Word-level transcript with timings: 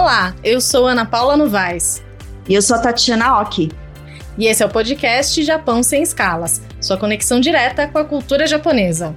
Olá, 0.00 0.34
eu 0.42 0.62
sou 0.62 0.86
Ana 0.86 1.04
Paula 1.04 1.36
Novaes. 1.36 2.02
E 2.48 2.54
eu 2.54 2.62
sou 2.62 2.74
a 2.74 2.78
Tatiana 2.78 3.38
Oki. 3.38 3.70
E 4.38 4.46
esse 4.46 4.62
é 4.62 4.66
o 4.66 4.70
podcast 4.70 5.42
Japão 5.42 5.82
Sem 5.82 6.02
Escalas, 6.02 6.62
sua 6.80 6.96
conexão 6.96 7.38
direta 7.38 7.86
com 7.86 7.98
a 7.98 8.04
cultura 8.04 8.46
japonesa. 8.46 9.14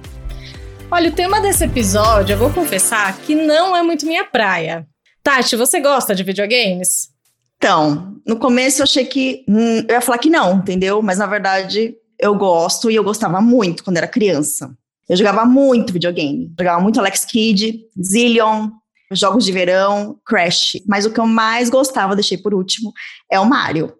Olha, 0.90 1.08
o 1.08 1.14
tema 1.14 1.40
desse 1.40 1.64
episódio, 1.64 2.34
eu 2.34 2.38
vou 2.38 2.50
confessar 2.50 3.16
que 3.16 3.34
não 3.34 3.74
é 3.74 3.82
muito 3.82 4.04
minha 4.04 4.26
praia. 4.26 4.86
Tati, 5.22 5.56
você 5.56 5.80
gosta 5.80 6.14
de 6.14 6.22
videogames? 6.22 7.08
Então, 7.56 8.18
no 8.26 8.36
começo 8.36 8.82
eu 8.82 8.84
achei 8.84 9.06
que. 9.06 9.42
Hum, 9.48 9.86
eu 9.88 9.94
ia 9.94 10.02
falar 10.02 10.18
que 10.18 10.28
não, 10.28 10.58
entendeu? 10.58 11.00
Mas 11.00 11.16
na 11.16 11.26
verdade 11.26 11.94
eu 12.20 12.34
gosto 12.34 12.90
e 12.90 12.94
eu 12.94 13.02
gostava 13.02 13.40
muito 13.40 13.82
quando 13.82 13.96
era 13.96 14.06
criança. 14.06 14.70
Eu 15.08 15.16
jogava 15.16 15.46
muito 15.46 15.94
videogame. 15.94 16.52
Jogava 16.58 16.82
muito 16.82 17.00
Alex 17.00 17.24
Kidd, 17.24 17.86
Zillion, 17.98 18.68
jogos 19.18 19.44
de 19.44 19.52
verão, 19.52 20.18
Crash. 20.26 20.78
Mas 20.86 21.06
o 21.06 21.12
que 21.12 21.20
eu 21.20 21.26
mais 21.26 21.70
gostava, 21.70 22.14
deixei 22.14 22.38
por 22.38 22.54
último, 22.54 22.92
é 23.30 23.38
o 23.38 23.46
Mario. 23.46 23.92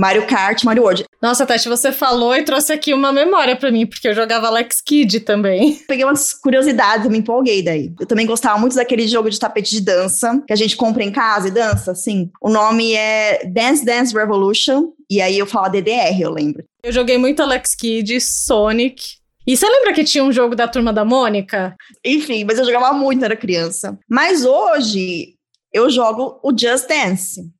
Mario 0.00 0.26
Kart, 0.26 0.64
Mario 0.64 0.82
World. 0.82 1.04
Nossa, 1.20 1.44
Tati, 1.44 1.68
você 1.68 1.92
falou 1.92 2.34
e 2.34 2.42
trouxe 2.42 2.72
aqui 2.72 2.94
uma 2.94 3.12
memória 3.12 3.54
para 3.54 3.70
mim, 3.70 3.84
porque 3.84 4.08
eu 4.08 4.14
jogava 4.14 4.46
Alex 4.46 4.80
Kidd 4.80 5.20
também. 5.20 5.74
Peguei 5.86 6.06
umas 6.06 6.32
curiosidades, 6.32 7.06
me 7.10 7.18
empolguei 7.18 7.62
daí. 7.62 7.92
Eu 8.00 8.06
também 8.06 8.24
gostava 8.24 8.58
muito 8.58 8.74
daquele 8.74 9.06
jogo 9.06 9.28
de 9.28 9.38
tapete 9.38 9.70
de 9.72 9.82
dança, 9.82 10.42
que 10.46 10.52
a 10.54 10.56
gente 10.56 10.74
compra 10.74 11.04
em 11.04 11.12
casa 11.12 11.48
e 11.48 11.50
dança, 11.50 11.92
assim. 11.92 12.30
O 12.40 12.48
nome 12.48 12.94
é 12.94 13.44
Dance 13.44 13.84
Dance 13.84 14.14
Revolution, 14.14 14.92
e 15.10 15.20
aí 15.20 15.38
eu 15.38 15.46
falo 15.46 15.68
DDR, 15.68 16.18
eu 16.18 16.30
lembro. 16.30 16.64
Eu 16.82 16.92
joguei 16.92 17.18
muito 17.18 17.42
Alex 17.42 17.74
Kidd, 17.74 18.18
Sonic, 18.22 19.19
e 19.52 19.56
você 19.56 19.68
lembra 19.68 19.92
que 19.92 20.04
tinha 20.04 20.22
um 20.22 20.32
jogo 20.32 20.54
da 20.54 20.68
turma 20.68 20.92
da 20.92 21.04
Mônica? 21.04 21.74
Enfim, 22.04 22.44
mas 22.44 22.58
eu 22.58 22.64
jogava 22.64 22.92
muito, 22.92 23.24
era 23.24 23.36
criança. 23.36 23.98
Mas 24.08 24.44
hoje 24.44 25.34
eu 25.72 25.90
jogo 25.90 26.38
o 26.42 26.50
Just 26.56 26.86
Dance 26.88 27.50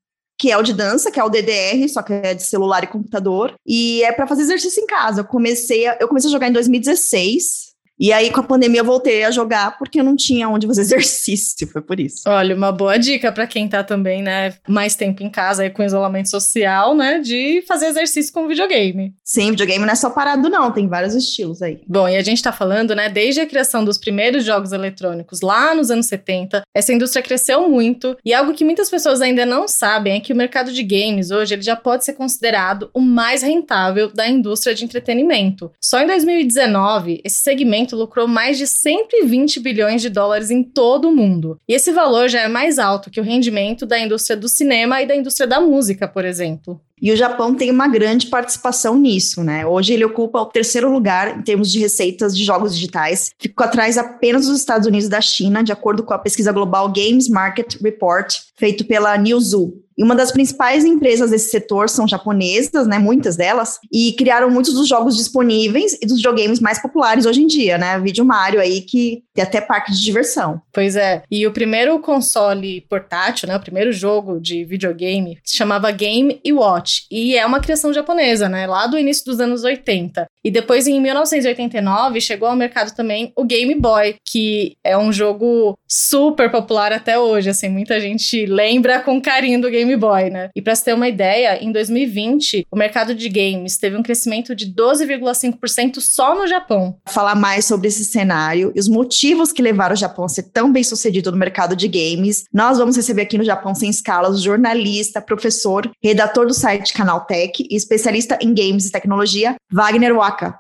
que 0.41 0.51
é 0.51 0.57
o 0.57 0.63
de 0.63 0.73
dança, 0.73 1.11
que 1.11 1.21
é 1.21 1.25
o 1.25 1.29
DDR, 1.29 1.87
só 1.87 2.01
que 2.03 2.15
é 2.15 2.33
de 2.33 2.43
celular 2.43 2.83
e 2.83 2.87
computador, 2.87 3.55
e 3.67 4.03
é 4.03 4.11
para 4.11 4.27
fazer 4.27 4.41
exercício 4.41 4.83
em 4.83 4.87
casa. 4.87 5.21
Eu 5.21 5.27
comecei 5.27 5.87
a, 5.87 5.99
eu 6.01 6.09
comecei 6.09 6.31
a 6.31 6.33
jogar 6.33 6.49
em 6.49 6.53
2016, 6.53 7.70
e 8.01 8.15
aí, 8.15 8.31
com 8.31 8.41
a 8.41 8.45
pandemia, 8.45 8.81
eu 8.81 8.85
voltei 8.85 9.25
a 9.25 9.31
jogar 9.31 9.77
porque 9.77 10.01
eu 10.01 10.05
não 10.05 10.17
tinha 10.17 10.49
onde 10.49 10.67
fazer 10.67 10.81
exercício, 10.97 11.69
foi 11.69 11.83
por 11.83 12.01
isso. 12.01 12.23
Olha, 12.27 12.57
uma 12.57 12.73
boa 12.73 12.99
dica 12.99 13.31
para 13.31 13.47
quem 13.47 13.69
tá 13.69 13.85
também, 13.85 14.23
né, 14.23 14.55
mais 14.67 14.97
tempo 14.97 15.23
em 15.23 15.29
casa 15.29 15.63
aí 15.63 15.71
com 15.71 15.83
isolamento 15.83 16.31
social, 16.31 16.95
né, 16.95 17.19
de 17.19 17.63
fazer 17.69 17.87
exercício 17.87 18.33
com 18.33 18.49
videogame. 18.49 19.15
Sim, 19.23 19.51
videogame 19.51 19.85
não 19.85 19.93
é 19.93 19.97
só 19.97 20.09
parado 20.09 20.49
não, 20.49 20.73
tem 20.73 20.89
vários 20.89 21.15
estilos 21.15 21.61
aí. 21.61 21.81
Bom, 21.87 22.09
e 22.09 22.17
a 22.17 22.23
gente 22.23 22.43
tá 22.43 22.53
falando, 22.53 22.95
né, 22.95 23.11
desde 23.11 23.41
a 23.41 23.47
criação 23.47 23.85
dos 23.85 23.99
primeiros 23.99 24.45
jogos 24.45 24.73
eletrônicos 24.73 25.43
lá 25.43 25.75
nos 25.75 25.91
anos 25.91 26.07
70, 26.07 26.63
essa 26.75 26.93
indústria 26.93 27.23
cresceu 27.23 27.69
muito, 27.69 28.17
e 28.25 28.33
algo 28.33 28.55
que 28.55 28.65
muitas 28.65 28.89
pessoas 28.89 29.21
ainda 29.21 29.45
não 29.45 29.69
sabem 29.69 30.15
é 30.15 30.21
que 30.21 30.33
o 30.33 30.37
mercado 30.37 30.73
de 30.73 30.83
games 30.83 31.31
hoje 31.31 31.55
ele 31.55 31.63
já 31.63 31.77
pode 31.77 32.05
ser 32.05 32.15
considerado 32.15 32.91
o 32.95 33.01
mais 33.01 33.43
rentável 33.43 34.11
da 34.13 34.27
indústria 34.27 34.75
de 34.75 34.85
entretenimento. 34.85 35.71
Só 35.81 36.01
em 36.01 36.07
2019, 36.07 37.21
esse 37.25 37.39
segmento 37.39 37.90
lucrou 37.97 38.27
mais 38.27 38.59
de 38.59 38.67
120 38.67 39.61
bilhões 39.61 40.03
de 40.03 40.09
dólares 40.09 40.51
em 40.51 40.63
todo 40.63 41.09
o 41.09 41.15
mundo. 41.15 41.59
E 41.69 41.75
esse 41.75 41.93
valor 41.93 42.29
já 42.29 42.41
é 42.41 42.49
mais 42.49 42.79
alto 42.79 43.11
que 43.11 43.21
o 43.21 43.25
rendimento 43.25 43.87
da 43.87 43.99
indústria 43.99 44.37
do 44.37 44.49
cinema 44.49 45.01
e 45.03 45.07
da 45.07 45.17
indústria 45.17 45.47
da 45.47 45.61
música, 45.61 46.09
por 46.09 46.25
exemplo. 46.25 46.81
E 47.03 47.11
o 47.11 47.17
Japão 47.17 47.55
tem 47.55 47.71
uma 47.71 47.89
grande 47.89 48.27
participação 48.27 48.97
nisso, 48.99 49.43
né? 49.43 49.65
Hoje 49.65 49.95
ele 49.95 50.05
ocupa 50.05 50.41
o 50.41 50.47
terceiro 50.47 50.93
lugar 50.93 51.39
em 51.39 51.43
termos 51.43 51.71
de 51.73 51.79
receitas 51.79 52.37
de 52.37 52.45
jogos 52.45 52.75
digitais, 52.75 53.31
ficou 53.39 53.65
atrás 53.65 53.97
apenas 53.97 54.47
dos 54.47 54.59
Estados 54.59 54.87
Unidos 54.87 55.07
e 55.07 55.11
da 55.11 55.21
China, 55.21 55.65
de 55.65 55.73
acordo 55.73 56.03
com 56.03 56.13
a 56.13 56.19
pesquisa 56.19 56.53
global 56.53 56.93
Games 56.93 57.29
Market 57.29 57.81
Report, 57.81 58.35
feito 58.55 58.85
pela 58.85 59.17
Newzoo. 59.17 59.83
E 60.01 60.03
uma 60.03 60.17
das 60.17 60.33
principais 60.33 60.83
empresas 60.83 61.31
desse 61.31 61.51
setor 61.51 61.91
são 61.91 62.09
japonesas, 62.09 62.87
né, 62.87 62.99
muitas 62.99 63.37
delas, 63.37 63.79
e 63.93 64.15
criaram 64.15 64.49
muitos 64.49 64.73
dos 64.73 64.89
jogos 64.89 65.15
disponíveis 65.15 65.93
e 66.01 66.07
dos 66.07 66.17
videogames 66.17 66.59
mais 66.59 66.81
populares 66.81 67.27
hoje 67.27 67.43
em 67.43 67.47
dia, 67.47 67.77
né? 67.77 68.01
Vídeo 68.01 68.25
Mario 68.25 68.63
aí 68.63 68.81
que 68.81 69.23
tem 69.35 69.45
até 69.45 69.61
parque 69.61 69.93
de 69.93 70.03
diversão. 70.03 70.63
Pois 70.73 70.97
é. 70.97 71.23
E 71.31 71.47
o 71.47 71.53
primeiro 71.53 71.99
console 71.99 72.81
portátil, 72.89 73.47
né, 73.47 73.57
o 73.59 73.61
primeiro 73.61 73.93
jogo 73.93 74.41
de 74.41 74.65
videogame 74.65 75.39
se 75.45 75.55
chamava 75.55 75.91
Game 75.91 76.41
Watch 76.51 77.05
e 77.11 77.37
é 77.37 77.45
uma 77.45 77.61
criação 77.61 77.93
japonesa, 77.93 78.49
né, 78.49 78.67
lá 78.67 78.87
do 78.87 78.97
início 78.97 79.27
dos 79.27 79.39
anos 79.39 79.65
80. 79.65 80.27
E 80.45 80.51
depois, 80.51 80.87
em 80.87 81.01
1989, 81.01 82.21
chegou 82.21 82.49
ao 82.49 82.57
mercado 82.57 82.95
também 82.95 83.33
o 83.37 83.45
Game 83.45 83.75
Boy, 83.75 84.17
que 84.25 84.77
é 84.83 84.97
um 84.97 85.13
jogo 85.13 85.79
super 85.89 86.51
popular 86.51 86.93
até 86.93 87.19
hoje. 87.19 87.51
Assim, 87.51 87.69
muita 87.69 88.01
gente 88.01 88.47
lembra 88.47 89.01
com 89.01 89.21
carinho 89.21 89.61
do 89.61 89.71
Game 89.71 89.95
Boy, 89.97 90.31
né? 90.31 90.51
E 90.55 90.63
para 90.63 90.75
você 90.75 90.85
ter 90.85 90.95
uma 90.95 91.09
ideia, 91.09 91.63
em 91.63 91.71
2020, 91.73 92.67
o 92.71 92.77
mercado 92.77 93.15
de 93.15 93.29
games 93.29 93.77
teve 93.77 93.97
um 93.97 94.03
crescimento 94.03 94.55
de 94.55 94.73
12,5% 94.73 96.01
só 96.01 96.35
no 96.35 96.47
Japão. 96.47 96.97
Falar 97.09 97.35
mais 97.35 97.67
sobre 97.67 97.89
esse 97.89 98.05
cenário 98.05 98.73
e 98.75 98.81
os 98.81 98.89
motivos 98.89 99.53
que 99.53 99.63
levaram 99.63 99.95
o 99.95 99.99
Japão 99.99 100.25
a 100.25 100.29
ser 100.29 100.45
tão 100.45 100.73
bem 100.73 100.83
sucedido 100.83 101.31
no 101.31 101.39
mercado 101.39 101.77
de 101.77 101.89
games, 101.89 102.45
nós 102.53 102.79
vamos 102.79 102.97
receber 102.97 103.23
aqui 103.23 103.37
no 103.37 103.45
Japão 103.45 103.75
Sem 103.75 103.91
Escalas 103.91 104.39
o 104.39 104.43
jornalista, 104.43 105.21
professor, 105.21 105.91
redator 106.03 106.47
do 106.47 106.55
site 106.55 106.93
Canaltech 106.93 107.67
e 107.69 107.77
especialista 107.77 108.39
em 108.41 108.55
games 108.55 108.87
e 108.87 108.93
tecnologia, 108.93 109.57
Wagner 109.73 110.17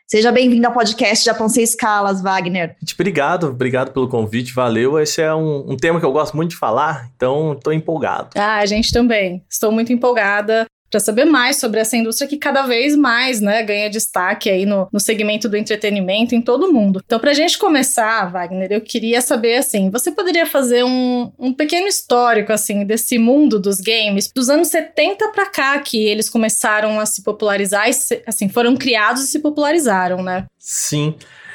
Seja 0.06 0.32
bem-vindo 0.32 0.66
ao 0.66 0.72
podcast 0.72 1.24
Japão 1.24 1.48
Sem 1.48 1.64
Escalas, 1.64 2.22
Wagner. 2.22 2.76
Gente, 2.80 2.94
obrigado, 2.94 3.48
obrigado 3.48 3.92
pelo 3.92 4.08
convite, 4.08 4.52
valeu. 4.52 4.98
Esse 4.98 5.22
é 5.22 5.34
um, 5.34 5.72
um 5.72 5.76
tema 5.76 6.00
que 6.00 6.06
eu 6.06 6.12
gosto 6.12 6.36
muito 6.36 6.50
de 6.50 6.56
falar, 6.56 7.10
então 7.14 7.52
estou 7.52 7.72
empolgado. 7.72 8.30
Ah, 8.36 8.58
a 8.58 8.66
gente 8.66 8.92
também. 8.92 9.44
Estou 9.48 9.70
muito 9.72 9.92
empolgada 9.92 10.66
para 10.90 11.00
saber 11.00 11.24
mais 11.24 11.56
sobre 11.56 11.80
essa 11.80 11.96
indústria 11.96 12.28
que 12.28 12.36
cada 12.36 12.62
vez 12.62 12.96
mais 12.96 13.40
né, 13.40 13.62
ganha 13.62 13.88
destaque 13.88 14.50
aí 14.50 14.66
no, 14.66 14.88
no 14.92 14.98
segmento 14.98 15.48
do 15.48 15.56
entretenimento 15.56 16.34
em 16.34 16.42
todo 16.42 16.66
o 16.66 16.72
mundo. 16.72 17.00
Então, 17.04 17.18
para 17.18 17.30
a 17.30 17.34
gente 17.34 17.58
começar, 17.58 18.30
Wagner, 18.30 18.72
eu 18.72 18.80
queria 18.80 19.20
saber 19.20 19.56
assim, 19.56 19.90
você 19.90 20.10
poderia 20.10 20.46
fazer 20.46 20.84
um, 20.84 21.30
um 21.38 21.52
pequeno 21.52 21.86
histórico 21.86 22.52
assim 22.52 22.84
desse 22.84 23.18
mundo 23.18 23.60
dos 23.60 23.80
games 23.80 24.30
dos 24.34 24.50
anos 24.50 24.68
70 24.68 25.28
para 25.28 25.46
cá 25.46 25.78
que 25.78 26.04
eles 26.04 26.28
começaram 26.28 26.98
a 26.98 27.06
se 27.06 27.22
popularizar 27.22 27.88
e 27.88 27.92
se, 27.92 28.22
assim 28.26 28.48
foram 28.48 28.76
criados 28.76 29.24
e 29.24 29.26
se 29.28 29.38
popularizaram, 29.38 30.22
né? 30.22 30.46
Sim. 30.58 31.14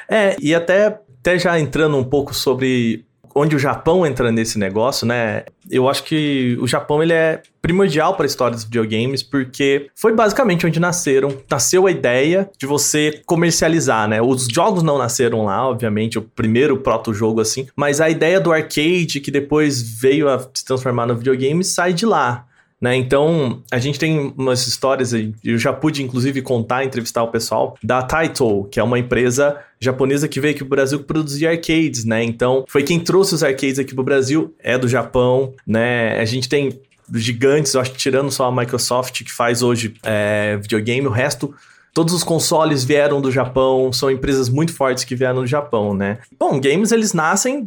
É, 0.09 0.35
e 0.39 0.53
até, 0.53 0.99
até 1.19 1.37
já 1.37 1.59
entrando 1.59 1.97
um 1.97 2.03
pouco 2.03 2.33
sobre 2.33 3.05
onde 3.35 3.55
o 3.55 3.59
Japão 3.59 4.05
entra 4.05 4.31
nesse 4.31 4.57
negócio, 4.57 5.05
né? 5.05 5.43
Eu 5.69 5.89
acho 5.89 6.03
que 6.03 6.57
o 6.61 6.67
Japão 6.67 7.03
ele 7.03 7.11
é 7.11 7.41
primordial 7.61 8.15
para 8.15 8.25
a 8.25 8.27
história 8.27 8.55
dos 8.55 8.63
videogames 8.63 9.21
porque 9.21 9.89
foi 9.93 10.13
basicamente 10.13 10.65
onde 10.65 10.79
nasceram, 10.79 11.35
nasceu 11.49 11.85
a 11.85 11.91
ideia 11.91 12.49
de 12.57 12.65
você 12.65 13.21
comercializar, 13.25 14.07
né? 14.07 14.21
Os 14.21 14.47
jogos 14.47 14.81
não 14.81 14.97
nasceram 14.97 15.43
lá, 15.43 15.67
obviamente, 15.67 16.17
o 16.17 16.21
primeiro 16.21 16.77
proto-jogo 16.77 17.41
assim, 17.41 17.67
mas 17.75 17.99
a 17.99 18.09
ideia 18.09 18.39
do 18.39 18.53
arcade 18.53 19.19
que 19.19 19.31
depois 19.31 19.81
veio 19.81 20.29
a 20.29 20.39
se 20.53 20.63
transformar 20.63 21.05
no 21.05 21.17
videogame 21.17 21.63
sai 21.63 21.91
de 21.91 22.05
lá. 22.05 22.45
Né? 22.81 22.95
Então, 22.95 23.63
a 23.71 23.79
gente 23.79 23.97
tem 23.97 24.33
umas 24.37 24.67
histórias, 24.67 25.13
eu 25.13 25.57
já 25.57 25.71
pude 25.71 26.03
inclusive 26.03 26.41
contar, 26.41 26.83
entrevistar 26.83 27.23
o 27.23 27.29
pessoal, 27.29 27.77
da 27.81 28.01
Taito, 28.01 28.65
que 28.65 28.79
é 28.79 28.83
uma 28.83 28.99
empresa 28.99 29.57
japonesa 29.79 30.27
que 30.27 30.39
veio 30.39 30.53
aqui 30.53 30.59
pro 30.59 30.69
Brasil 30.69 30.99
que 30.99 31.05
produzia 31.05 31.51
arcades, 31.51 32.03
né? 32.03 32.23
Então, 32.23 32.65
foi 32.67 32.83
quem 32.83 32.99
trouxe 32.99 33.33
os 33.35 33.43
arcades 33.43 33.79
aqui 33.79 33.93
pro 33.93 34.03
Brasil, 34.03 34.53
é 34.59 34.77
do 34.77 34.87
Japão, 34.87 35.53
né? 35.65 36.19
A 36.19 36.25
gente 36.25 36.49
tem 36.49 36.79
gigantes, 37.13 37.73
eu 37.73 37.81
acho 37.81 37.91
que 37.91 37.97
tirando 37.97 38.31
só 38.31 38.45
a 38.45 38.51
Microsoft, 38.51 39.23
que 39.23 39.31
faz 39.31 39.61
hoje 39.61 39.93
é, 40.03 40.57
videogame, 40.57 41.07
o 41.07 41.11
resto 41.11 41.53
Todos 41.95 42.13
os 42.13 42.25
consoles 42.25 42.83
vieram 42.83 43.21
do 43.21 43.31
Japão, 43.31 43.93
são 43.93 44.11
empresas 44.11 44.49
muito 44.49 44.73
fortes 44.73 45.05
que 45.05 45.15
vieram 45.15 45.35
do 45.35 45.47
Japão, 45.47 45.93
né? 45.93 46.17
Bom, 46.37 46.59
games 46.59 46.91
eles 46.91 47.13
nascem 47.13 47.65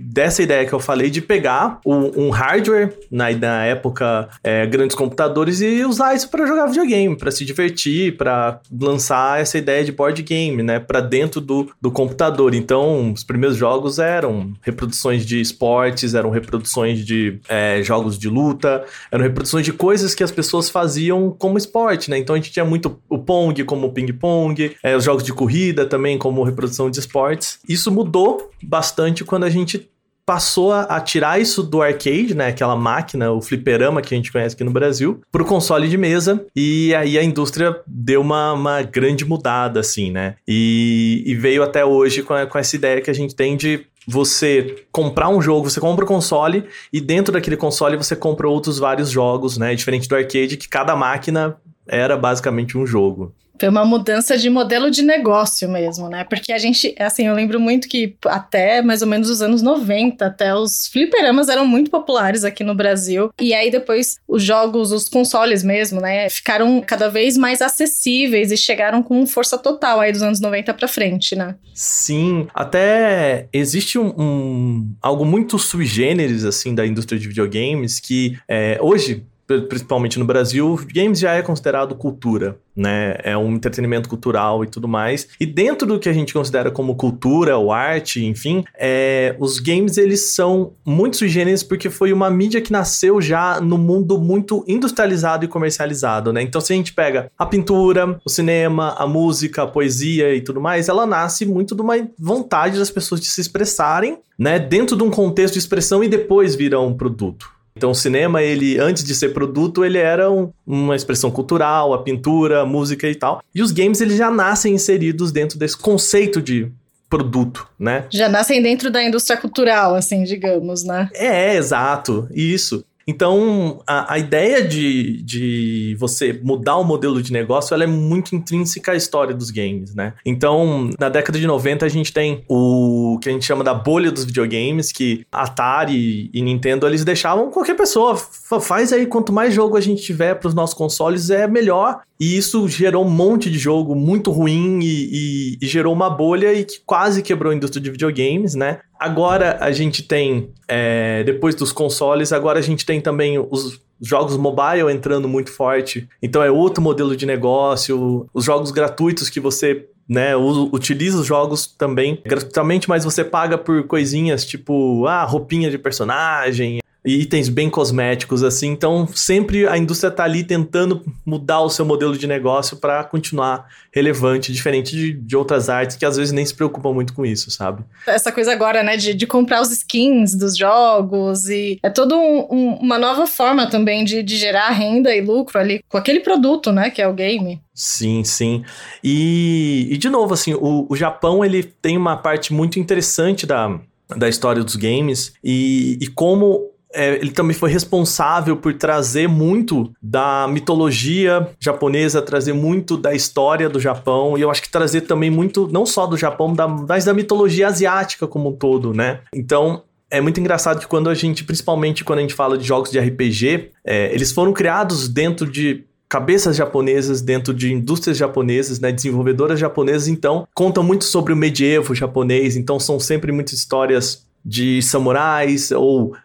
dessa 0.00 0.42
ideia 0.42 0.66
que 0.66 0.72
eu 0.72 0.80
falei 0.80 1.10
de 1.10 1.20
pegar 1.20 1.80
um, 1.84 2.26
um 2.26 2.30
hardware, 2.30 2.96
na, 3.10 3.30
na 3.30 3.64
época, 3.66 4.28
é, 4.42 4.66
grandes 4.66 4.96
computadores, 4.96 5.60
e 5.60 5.84
usar 5.84 6.14
isso 6.14 6.28
para 6.30 6.46
jogar 6.46 6.66
videogame, 6.66 7.16
para 7.16 7.30
se 7.30 7.44
divertir, 7.44 8.16
para 8.16 8.60
lançar 8.72 9.40
essa 9.40 9.58
ideia 9.58 9.84
de 9.84 9.92
board 9.92 10.22
game, 10.22 10.62
né, 10.62 10.78
para 10.80 11.00
dentro 11.00 11.40
do, 11.40 11.70
do 11.80 11.90
computador. 11.90 12.54
Então, 12.54 13.12
os 13.12 13.22
primeiros 13.22 13.56
jogos 13.56 13.98
eram 13.98 14.54
reproduções 14.62 15.26
de 15.26 15.40
esportes, 15.40 16.14
eram 16.14 16.30
reproduções 16.30 17.04
de 17.04 17.38
é, 17.48 17.82
jogos 17.82 18.18
de 18.18 18.28
luta, 18.28 18.84
eram 19.10 19.22
reproduções 19.22 19.64
de 19.64 19.72
coisas 19.72 20.14
que 20.14 20.22
as 20.22 20.30
pessoas 20.30 20.70
faziam 20.70 21.34
como 21.38 21.58
esporte, 21.58 22.10
né? 22.10 22.18
Então 22.18 22.34
a 22.34 22.38
gente 22.38 22.50
tinha 22.50 22.64
muito 22.64 22.98
o 23.08 23.18
Pong 23.18 23.62
como 23.64 23.92
ping-pong, 23.92 24.76
é, 24.82 24.96
os 24.96 25.04
jogos 25.04 25.22
de 25.22 25.32
corrida 25.32 25.84
também 25.84 26.16
como 26.16 26.42
reprodução 26.42 26.90
de 26.90 26.98
esportes. 26.98 27.58
Isso 27.68 27.90
mudou 27.90 28.50
bastante 28.62 29.24
quando 29.24 29.44
a 29.44 29.50
gente 29.50 29.89
passou 30.30 30.72
a, 30.72 31.00
tirar 31.00 31.40
isso 31.40 31.60
do 31.60 31.82
arcade, 31.82 32.36
né? 32.36 32.46
Aquela 32.46 32.76
máquina, 32.76 33.32
o 33.32 33.42
fliperama 33.42 34.00
que 34.00 34.14
a 34.14 34.16
gente 34.16 34.30
conhece 34.30 34.54
aqui 34.54 34.62
no 34.62 34.70
Brasil, 34.70 35.20
pro 35.32 35.44
console 35.44 35.88
de 35.88 35.98
mesa. 35.98 36.46
E 36.54 36.94
aí 36.94 37.18
a 37.18 37.24
indústria 37.24 37.80
deu 37.84 38.20
uma, 38.20 38.52
uma 38.52 38.80
grande 38.80 39.24
mudada, 39.24 39.80
assim, 39.80 40.12
né? 40.12 40.36
E, 40.46 41.24
e 41.26 41.34
veio 41.34 41.64
até 41.64 41.84
hoje 41.84 42.22
com, 42.22 42.32
a, 42.32 42.46
com 42.46 42.56
essa 42.56 42.76
ideia 42.76 43.00
que 43.00 43.10
a 43.10 43.12
gente 43.12 43.34
tem 43.34 43.56
de 43.56 43.84
você 44.06 44.84
comprar 44.92 45.28
um 45.28 45.42
jogo, 45.42 45.68
você 45.68 45.80
compra 45.80 46.04
o 46.04 46.08
console 46.08 46.64
e 46.92 47.00
dentro 47.00 47.32
daquele 47.32 47.56
console 47.56 47.96
você 47.96 48.14
compra 48.14 48.48
outros 48.48 48.78
vários 48.78 49.10
jogos, 49.10 49.58
né? 49.58 49.74
Diferente 49.74 50.08
do 50.08 50.14
arcade, 50.14 50.56
que 50.56 50.68
cada 50.68 50.94
máquina 50.94 51.56
era 51.88 52.16
basicamente 52.16 52.78
um 52.78 52.86
jogo. 52.86 53.34
Foi 53.60 53.68
uma 53.68 53.84
mudança 53.84 54.38
de 54.38 54.48
modelo 54.48 54.90
de 54.90 55.02
negócio 55.02 55.68
mesmo, 55.68 56.08
né? 56.08 56.24
Porque 56.24 56.50
a 56.50 56.56
gente, 56.56 56.94
assim, 56.98 57.26
eu 57.26 57.34
lembro 57.34 57.60
muito 57.60 57.90
que 57.90 58.16
até 58.24 58.80
mais 58.80 59.02
ou 59.02 59.08
menos 59.08 59.28
os 59.28 59.42
anos 59.42 59.60
90, 59.60 60.24
até 60.24 60.54
os 60.54 60.86
fliperamas 60.86 61.50
eram 61.50 61.66
muito 61.66 61.90
populares 61.90 62.42
aqui 62.42 62.64
no 62.64 62.74
Brasil. 62.74 63.30
E 63.38 63.52
aí 63.52 63.70
depois 63.70 64.16
os 64.26 64.42
jogos, 64.42 64.92
os 64.92 65.10
consoles 65.10 65.62
mesmo, 65.62 66.00
né, 66.00 66.30
ficaram 66.30 66.80
cada 66.80 67.10
vez 67.10 67.36
mais 67.36 67.60
acessíveis 67.60 68.50
e 68.50 68.56
chegaram 68.56 69.02
com 69.02 69.26
força 69.26 69.58
total 69.58 70.00
aí 70.00 70.10
dos 70.10 70.22
anos 70.22 70.40
90 70.40 70.72
para 70.72 70.88
frente, 70.88 71.36
né? 71.36 71.54
Sim, 71.74 72.48
até 72.54 73.46
existe 73.52 73.98
um, 73.98 74.08
um, 74.18 74.94
algo 75.02 75.26
muito 75.26 75.58
sui 75.58 75.84
generis 75.84 76.46
assim 76.46 76.74
da 76.74 76.86
indústria 76.86 77.20
de 77.20 77.28
videogames 77.28 78.00
que 78.00 78.38
é, 78.48 78.78
hoje 78.80 79.22
principalmente 79.68 80.18
no 80.18 80.24
Brasil, 80.24 80.78
games 80.92 81.18
já 81.18 81.34
é 81.34 81.42
considerado 81.42 81.94
cultura, 81.94 82.56
né? 82.76 83.16
É 83.22 83.36
um 83.36 83.52
entretenimento 83.52 84.08
cultural 84.08 84.64
e 84.64 84.66
tudo 84.66 84.86
mais. 84.86 85.28
E 85.38 85.46
dentro 85.46 85.86
do 85.86 85.98
que 85.98 86.08
a 86.08 86.12
gente 86.12 86.32
considera 86.32 86.70
como 86.70 86.94
cultura 86.94 87.56
ou 87.56 87.72
arte, 87.72 88.24
enfim, 88.24 88.64
é, 88.78 89.34
os 89.38 89.58
games 89.58 89.96
eles 89.96 90.34
são 90.34 90.72
muito 90.84 91.16
sui 91.16 91.30
porque 91.68 91.90
foi 91.90 92.12
uma 92.12 92.30
mídia 92.30 92.60
que 92.60 92.72
nasceu 92.72 93.20
já 93.20 93.60
no 93.60 93.78
mundo 93.78 94.18
muito 94.18 94.64
industrializado 94.66 95.44
e 95.44 95.48
comercializado, 95.48 96.32
né? 96.32 96.42
Então 96.42 96.60
se 96.60 96.72
a 96.72 96.76
gente 96.76 96.92
pega 96.92 97.30
a 97.38 97.46
pintura, 97.46 98.18
o 98.24 98.30
cinema, 98.30 98.94
a 98.98 99.06
música, 99.06 99.62
a 99.62 99.66
poesia 99.66 100.34
e 100.34 100.40
tudo 100.40 100.60
mais, 100.60 100.88
ela 100.88 101.06
nasce 101.06 101.46
muito 101.46 101.74
de 101.74 101.82
uma 101.82 101.94
vontade 102.18 102.78
das 102.78 102.90
pessoas 102.90 103.20
de 103.20 103.26
se 103.26 103.40
expressarem, 103.40 104.18
né? 104.38 104.58
Dentro 104.58 104.96
de 104.96 105.02
um 105.02 105.10
contexto 105.10 105.54
de 105.54 105.60
expressão 105.60 106.02
e 106.02 106.08
depois 106.08 106.54
vira 106.54 106.80
um 106.80 106.94
produto. 106.94 107.59
Então, 107.76 107.90
o 107.92 107.94
cinema, 107.94 108.42
ele, 108.42 108.78
antes 108.78 109.04
de 109.04 109.14
ser 109.14 109.32
produto, 109.32 109.84
ele 109.84 109.98
era 109.98 110.30
um, 110.30 110.50
uma 110.66 110.96
expressão 110.96 111.30
cultural, 111.30 111.94
a 111.94 112.02
pintura, 112.02 112.62
a 112.62 112.66
música 112.66 113.08
e 113.08 113.14
tal. 113.14 113.42
E 113.54 113.62
os 113.62 113.70
games, 113.70 114.00
eles 114.00 114.16
já 114.16 114.30
nascem 114.30 114.74
inseridos 114.74 115.32
dentro 115.32 115.58
desse 115.58 115.76
conceito 115.76 116.42
de 116.42 116.70
produto, 117.08 117.66
né? 117.78 118.06
Já 118.10 118.28
nascem 118.28 118.62
dentro 118.62 118.90
da 118.90 119.02
indústria 119.02 119.36
cultural, 119.36 119.96
assim, 119.96 120.22
digamos, 120.22 120.84
né? 120.84 121.08
É, 121.12 121.56
exato, 121.56 122.28
isso. 122.32 122.84
Então, 123.10 123.82
a, 123.84 124.14
a, 124.14 124.18
ideia 124.20 124.62
de, 124.62 125.20
de 125.22 125.96
você 125.98 126.32
mudar 126.32 126.76
o 126.76 126.84
modelo 126.84 127.20
de 127.20 127.32
negócio, 127.32 127.74
ela 127.74 127.82
é 127.82 127.86
muito 127.88 128.36
intrínseca 128.36 128.92
à 128.92 128.94
história 128.94 129.34
dos 129.34 129.50
games, 129.50 129.92
né? 129.96 130.14
Então, 130.24 130.88
na 130.96 131.08
década 131.08 131.36
de 131.36 131.44
90, 131.44 131.84
a 131.84 131.88
gente 131.88 132.12
tem 132.12 132.44
o 132.48 133.18
que 133.20 133.28
a 133.28 133.32
gente 133.32 133.44
chama 133.44 133.64
da 133.64 133.74
bolha 133.74 134.12
dos 134.12 134.24
videogames, 134.24 134.92
que 134.92 135.26
Atari 135.32 136.30
e 136.32 136.40
Nintendo, 136.40 136.86
eles 136.86 137.04
deixavam 137.04 137.50
qualquer 137.50 137.74
pessoa, 137.74 138.16
faz 138.16 138.92
aí, 138.92 139.06
quanto 139.06 139.32
mais 139.32 139.52
jogo 139.52 139.76
a 139.76 139.80
gente 139.80 140.02
tiver 140.02 140.36
para 140.36 140.46
os 140.46 140.54
nossos 140.54 140.76
consoles, 140.76 141.30
é 141.30 141.48
melhor. 141.48 142.02
E 142.20 142.36
isso 142.36 142.68
gerou 142.68 143.04
um 143.04 143.10
monte 143.10 143.50
de 143.50 143.58
jogo 143.58 143.96
muito 143.96 144.30
ruim 144.30 144.78
e, 144.82 145.08
e, 145.10 145.58
e 145.60 145.66
gerou 145.66 145.92
uma 145.92 146.10
bolha 146.10 146.52
e 146.52 146.64
que 146.64 146.78
quase 146.86 147.22
quebrou 147.22 147.50
a 147.50 147.56
indústria 147.56 147.82
de 147.82 147.90
videogames, 147.90 148.54
né? 148.54 148.80
Agora 149.00 149.56
a 149.62 149.72
gente 149.72 150.02
tem, 150.02 150.50
é, 150.68 151.24
depois 151.24 151.54
dos 151.54 151.72
consoles, 151.72 152.34
agora 152.34 152.58
a 152.58 152.62
gente 152.62 152.84
tem 152.84 153.00
também 153.00 153.38
os 153.38 153.80
jogos 153.98 154.36
mobile 154.36 154.92
entrando 154.92 155.26
muito 155.26 155.50
forte. 155.50 156.06
Então 156.22 156.42
é 156.42 156.50
outro 156.50 156.82
modelo 156.82 157.16
de 157.16 157.24
negócio. 157.24 158.28
Os 158.34 158.44
jogos 158.44 158.70
gratuitos 158.70 159.30
que 159.30 159.40
você 159.40 159.86
né, 160.06 160.36
utiliza 160.36 161.18
os 161.18 161.26
jogos 161.26 161.66
também 161.66 162.20
gratuitamente, 162.26 162.90
mas 162.90 163.02
você 163.02 163.24
paga 163.24 163.56
por 163.56 163.84
coisinhas 163.84 164.44
tipo, 164.44 165.06
ah, 165.06 165.24
roupinha 165.24 165.70
de 165.70 165.78
personagem, 165.78 166.80
itens 167.04 167.48
bem 167.48 167.70
cosméticos, 167.70 168.42
assim. 168.42 168.68
Então, 168.68 169.06
sempre 169.14 169.66
a 169.66 169.76
indústria 169.78 170.10
tá 170.10 170.24
ali 170.24 170.44
tentando 170.44 171.02
mudar 171.24 171.60
o 171.60 171.70
seu 171.70 171.84
modelo 171.84 172.16
de 172.16 172.26
negócio 172.26 172.76
para 172.76 173.02
continuar 173.04 173.68
relevante, 173.92 174.52
diferente 174.52 174.94
de, 174.94 175.12
de, 175.12 175.36
outras 175.36 175.68
artes 175.68 175.96
que 175.96 176.04
às 176.04 176.16
vezes 176.16 176.32
nem 176.32 176.44
se 176.44 176.54
preocupam 176.54 176.92
muito 176.92 177.12
com 177.12 177.24
isso, 177.24 177.50
sabe? 177.50 177.82
Essa 178.06 178.30
coisa 178.30 178.52
agora, 178.52 178.82
né, 178.82 178.96
de, 178.96 179.14
de 179.14 179.26
comprar 179.26 179.60
os 179.62 179.70
skins 179.70 180.34
dos 180.34 180.56
jogos 180.56 181.48
e 181.48 181.78
é 181.82 181.90
toda 181.90 182.16
um, 182.16 182.46
um, 182.50 182.74
uma 182.80 182.98
nova 182.98 183.26
forma 183.26 183.68
também 183.68 184.04
de, 184.04 184.22
de 184.22 184.36
gerar 184.36 184.70
renda 184.70 185.14
e 185.14 185.20
lucro 185.20 185.58
ali 185.58 185.82
com 185.88 185.96
aquele 185.96 186.20
produto, 186.20 186.70
né, 186.70 186.90
que 186.90 187.00
é 187.02 187.08
o 187.08 187.14
game. 187.14 187.60
Sim, 187.74 188.22
sim. 188.24 188.62
E, 189.02 189.88
e 189.90 189.96
de 189.96 190.08
novo, 190.10 190.34
assim, 190.34 190.54
o, 190.54 190.86
o 190.88 190.94
Japão, 190.94 191.44
ele 191.44 191.62
tem 191.62 191.96
uma 191.96 192.16
parte 192.16 192.52
muito 192.52 192.78
interessante 192.78 193.46
da, 193.46 193.80
da 194.16 194.28
história 194.28 194.62
dos 194.62 194.76
games 194.76 195.32
e, 195.42 195.98
e 196.00 196.06
como 196.08 196.70
é, 196.92 197.14
ele 197.14 197.30
também 197.30 197.54
foi 197.54 197.70
responsável 197.70 198.56
por 198.56 198.74
trazer 198.74 199.28
muito 199.28 199.92
da 200.02 200.48
mitologia 200.48 201.48
japonesa, 201.60 202.20
trazer 202.20 202.52
muito 202.52 202.96
da 202.96 203.14
história 203.14 203.68
do 203.68 203.78
Japão, 203.78 204.36
e 204.36 204.40
eu 204.40 204.50
acho 204.50 204.62
que 204.62 204.70
trazer 204.70 205.02
também 205.02 205.30
muito, 205.30 205.68
não 205.72 205.86
só 205.86 206.06
do 206.06 206.16
Japão, 206.16 206.54
mas 206.88 207.04
da 207.04 207.14
mitologia 207.14 207.68
asiática 207.68 208.26
como 208.26 208.50
um 208.50 208.52
todo, 208.52 208.92
né? 208.92 209.20
Então, 209.32 209.82
é 210.10 210.20
muito 210.20 210.40
engraçado 210.40 210.80
que 210.80 210.88
quando 210.88 211.08
a 211.08 211.14
gente, 211.14 211.44
principalmente 211.44 212.02
quando 212.02 212.18
a 212.18 212.22
gente 212.22 212.34
fala 212.34 212.58
de 212.58 212.66
jogos 212.66 212.90
de 212.90 212.98
RPG, 212.98 213.70
é, 213.84 214.12
eles 214.12 214.32
foram 214.32 214.52
criados 214.52 215.08
dentro 215.08 215.48
de 215.48 215.84
cabeças 216.08 216.56
japonesas, 216.56 217.22
dentro 217.22 217.54
de 217.54 217.72
indústrias 217.72 218.16
japonesas, 218.16 218.80
né, 218.80 218.90
desenvolvedoras 218.90 219.60
japonesas, 219.60 220.08
então 220.08 220.44
contam 220.52 220.82
muito 220.82 221.04
sobre 221.04 221.32
o 221.32 221.36
medievo 221.36 221.94
japonês, 221.94 222.56
então 222.56 222.80
são 222.80 222.98
sempre 222.98 223.30
muitas 223.30 223.54
histórias 223.54 224.26
de 224.44 224.82
samurais 224.82 225.70
ou 225.70 226.16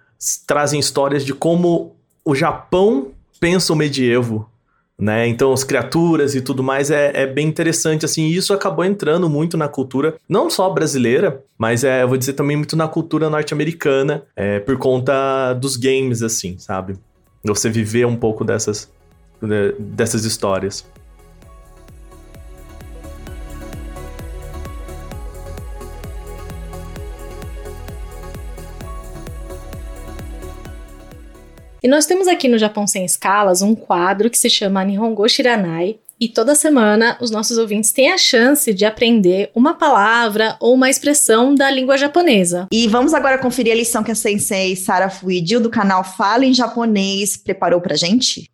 trazem 0.45 0.79
histórias 0.79 1.25
de 1.25 1.33
como 1.33 1.95
o 2.23 2.33
Japão 2.33 3.11
pensa 3.39 3.71
o 3.73 3.75
medievo, 3.75 4.49
né? 4.97 5.27
Então, 5.27 5.51
as 5.51 5.63
criaturas 5.63 6.35
e 6.35 6.41
tudo 6.41 6.63
mais 6.63 6.89
é, 6.89 7.11
é 7.13 7.27
bem 7.27 7.47
interessante, 7.47 8.05
assim, 8.05 8.23
e 8.23 8.35
isso 8.35 8.53
acabou 8.53 8.85
entrando 8.85 9.29
muito 9.29 9.57
na 9.57 9.67
cultura, 9.67 10.15
não 10.27 10.49
só 10.49 10.69
brasileira, 10.69 11.43
mas 11.57 11.83
é, 11.83 12.03
eu 12.03 12.07
vou 12.07 12.17
dizer 12.17 12.33
também 12.33 12.55
muito 12.55 12.75
na 12.75 12.87
cultura 12.87 13.29
norte-americana, 13.29 14.23
é, 14.35 14.59
por 14.59 14.77
conta 14.77 15.53
dos 15.53 15.75
games, 15.75 16.23
assim, 16.23 16.57
sabe? 16.57 16.97
Você 17.43 17.69
viver 17.69 18.05
um 18.05 18.15
pouco 18.15 18.43
dessas, 18.43 18.89
né, 19.41 19.73
dessas 19.77 20.25
histórias. 20.25 20.85
E 31.85 31.87
nós 31.87 32.07
temos 32.07 32.27
aqui 32.27 32.47
no 32.47 32.57
Japão 32.57 32.87
Sem 32.87 33.05
Escalas 33.05 33.61
um 33.61 33.75
quadro 33.75 34.27
que 34.27 34.39
se 34.39 34.49
chama 34.49 34.83
Nihongo 34.83 35.29
Shiranai, 35.29 35.99
e 36.19 36.27
toda 36.27 36.55
semana 36.55 37.15
os 37.21 37.29
nossos 37.29 37.59
ouvintes 37.59 37.91
têm 37.91 38.11
a 38.11 38.17
chance 38.17 38.73
de 38.73 38.85
aprender 38.85 39.51
uma 39.53 39.75
palavra 39.75 40.57
ou 40.59 40.73
uma 40.73 40.89
expressão 40.89 41.53
da 41.53 41.69
língua 41.69 41.95
japonesa. 41.95 42.65
E 42.71 42.87
vamos 42.87 43.13
agora 43.13 43.37
conferir 43.37 43.71
a 43.71 43.75
lição 43.75 44.03
que 44.03 44.09
a 44.09 44.15
sensei 44.15 44.75
Sara 44.75 45.11
Fuidio 45.11 45.59
do 45.59 45.69
canal 45.69 46.03
Fala 46.03 46.43
em 46.43 46.55
Japonês 46.55 47.37
preparou 47.37 47.79
pra 47.79 47.95
gente? 47.95 48.49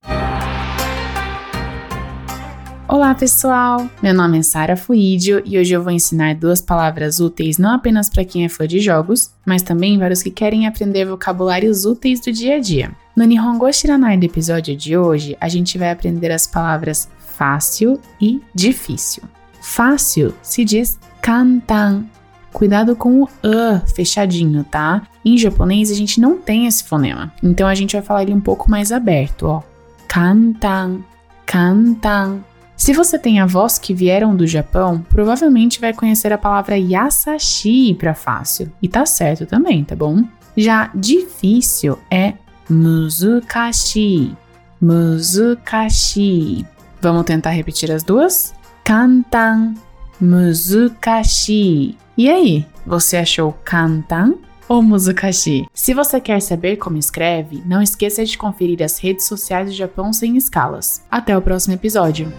Olá, 2.91 3.15
pessoal! 3.15 3.89
Meu 4.03 4.13
nome 4.13 4.39
é 4.39 4.41
Sara 4.43 4.75
Fuidio 4.75 5.41
e 5.45 5.57
hoje 5.57 5.71
eu 5.71 5.81
vou 5.81 5.93
ensinar 5.93 6.35
duas 6.35 6.59
palavras 6.59 7.21
úteis 7.21 7.57
não 7.57 7.73
apenas 7.73 8.09
para 8.09 8.25
quem 8.25 8.43
é 8.43 8.49
fã 8.49 8.67
de 8.67 8.81
jogos, 8.81 9.31
mas 9.45 9.61
também 9.61 9.97
para 9.97 10.11
os 10.11 10.21
que 10.21 10.29
querem 10.29 10.67
aprender 10.67 11.05
vocabulários 11.05 11.85
úteis 11.85 12.19
do 12.19 12.33
dia 12.33 12.57
a 12.57 12.59
dia. 12.59 12.91
No 13.15 13.23
Nihongo 13.23 13.71
Shiranai 13.71 14.17
do 14.17 14.25
episódio 14.25 14.75
de 14.75 14.97
hoje, 14.97 15.37
a 15.39 15.47
gente 15.47 15.77
vai 15.77 15.89
aprender 15.89 16.33
as 16.33 16.45
palavras 16.45 17.07
fácil 17.17 17.97
e 18.19 18.41
difícil. 18.53 19.23
Fácil 19.61 20.33
se 20.41 20.65
diz 20.65 20.99
kantan. 21.21 22.03
Cuidado 22.51 22.93
com 22.93 23.21
o 23.21 23.29
a 23.41 23.79
fechadinho, 23.87 24.65
tá? 24.65 25.07
Em 25.23 25.37
japonês 25.37 25.89
a 25.91 25.95
gente 25.95 26.19
não 26.19 26.37
tem 26.37 26.67
esse 26.67 26.83
fonema, 26.83 27.33
então 27.41 27.69
a 27.69 27.73
gente 27.73 27.93
vai 27.93 28.01
falar 28.01 28.23
ele 28.23 28.33
um 28.33 28.41
pouco 28.41 28.69
mais 28.69 28.91
aberto, 28.91 29.43
ó. 29.47 29.63
Kantan, 30.09 30.99
kantan. 31.45 32.50
Se 32.81 32.93
você 32.93 33.19
tem 33.19 33.39
avós 33.39 33.77
que 33.77 33.93
vieram 33.93 34.35
do 34.35 34.47
Japão, 34.47 35.05
provavelmente 35.07 35.79
vai 35.79 35.93
conhecer 35.93 36.33
a 36.33 36.37
palavra 36.37 36.79
yasashi 36.79 37.93
para 37.93 38.15
fácil. 38.15 38.71
E 38.81 38.87
tá 38.87 39.05
certo 39.05 39.45
também, 39.45 39.83
tá 39.83 39.95
bom? 39.95 40.23
Já 40.57 40.89
difícil 40.95 41.99
é 42.09 42.33
muzukashi. 42.67 44.35
Muzukashi. 44.81 46.65
Vamos 46.99 47.23
tentar 47.25 47.51
repetir 47.51 47.91
as 47.91 48.01
duas? 48.01 48.51
Kantan, 48.83 49.75
muzukashi. 50.19 51.95
E 52.17 52.29
aí, 52.31 52.65
você 52.83 53.17
achou 53.17 53.53
kantan 53.63 54.33
ou 54.67 54.81
Muzukashi. 54.81 55.67
Se 55.71 55.93
você 55.93 56.19
quer 56.19 56.41
saber 56.41 56.77
como 56.77 56.97
escreve, 56.97 57.61
não 57.63 57.81
esqueça 57.81 58.25
de 58.25 58.37
conferir 58.37 58.81
as 58.81 58.97
redes 58.97 59.27
sociais 59.27 59.67
do 59.69 59.75
Japão 59.75 60.11
sem 60.11 60.35
escalas. 60.35 61.03
Até 61.11 61.37
o 61.37 61.41
próximo 61.41 61.75
episódio. 61.75 62.31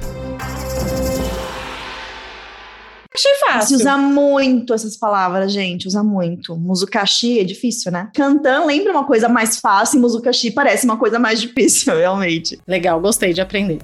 Fácil. 3.47 3.77
Se 3.77 3.83
usa 3.83 3.97
muito 3.97 4.75
essas 4.75 4.97
palavras, 4.97 5.53
gente. 5.53 5.87
Usa 5.87 6.03
muito. 6.03 6.57
Muzukashi 6.57 7.41
é 7.41 7.45
difícil, 7.45 7.93
né? 7.93 8.11
Kantan 8.15 8.65
lembra 8.65 8.93
uma 8.93 9.05
coisa 9.05 9.29
mais 9.29 9.59
fácil 9.59 9.99
e 9.99 10.01
Muzukashi 10.01 10.51
parece 10.51 10.85
uma 10.85 10.97
coisa 10.97 11.19
mais 11.19 11.41
difícil, 11.41 11.95
realmente. 11.99 12.59
Legal, 12.67 13.01
gostei 13.01 13.33
de 13.33 13.41
aprender. 13.41 13.79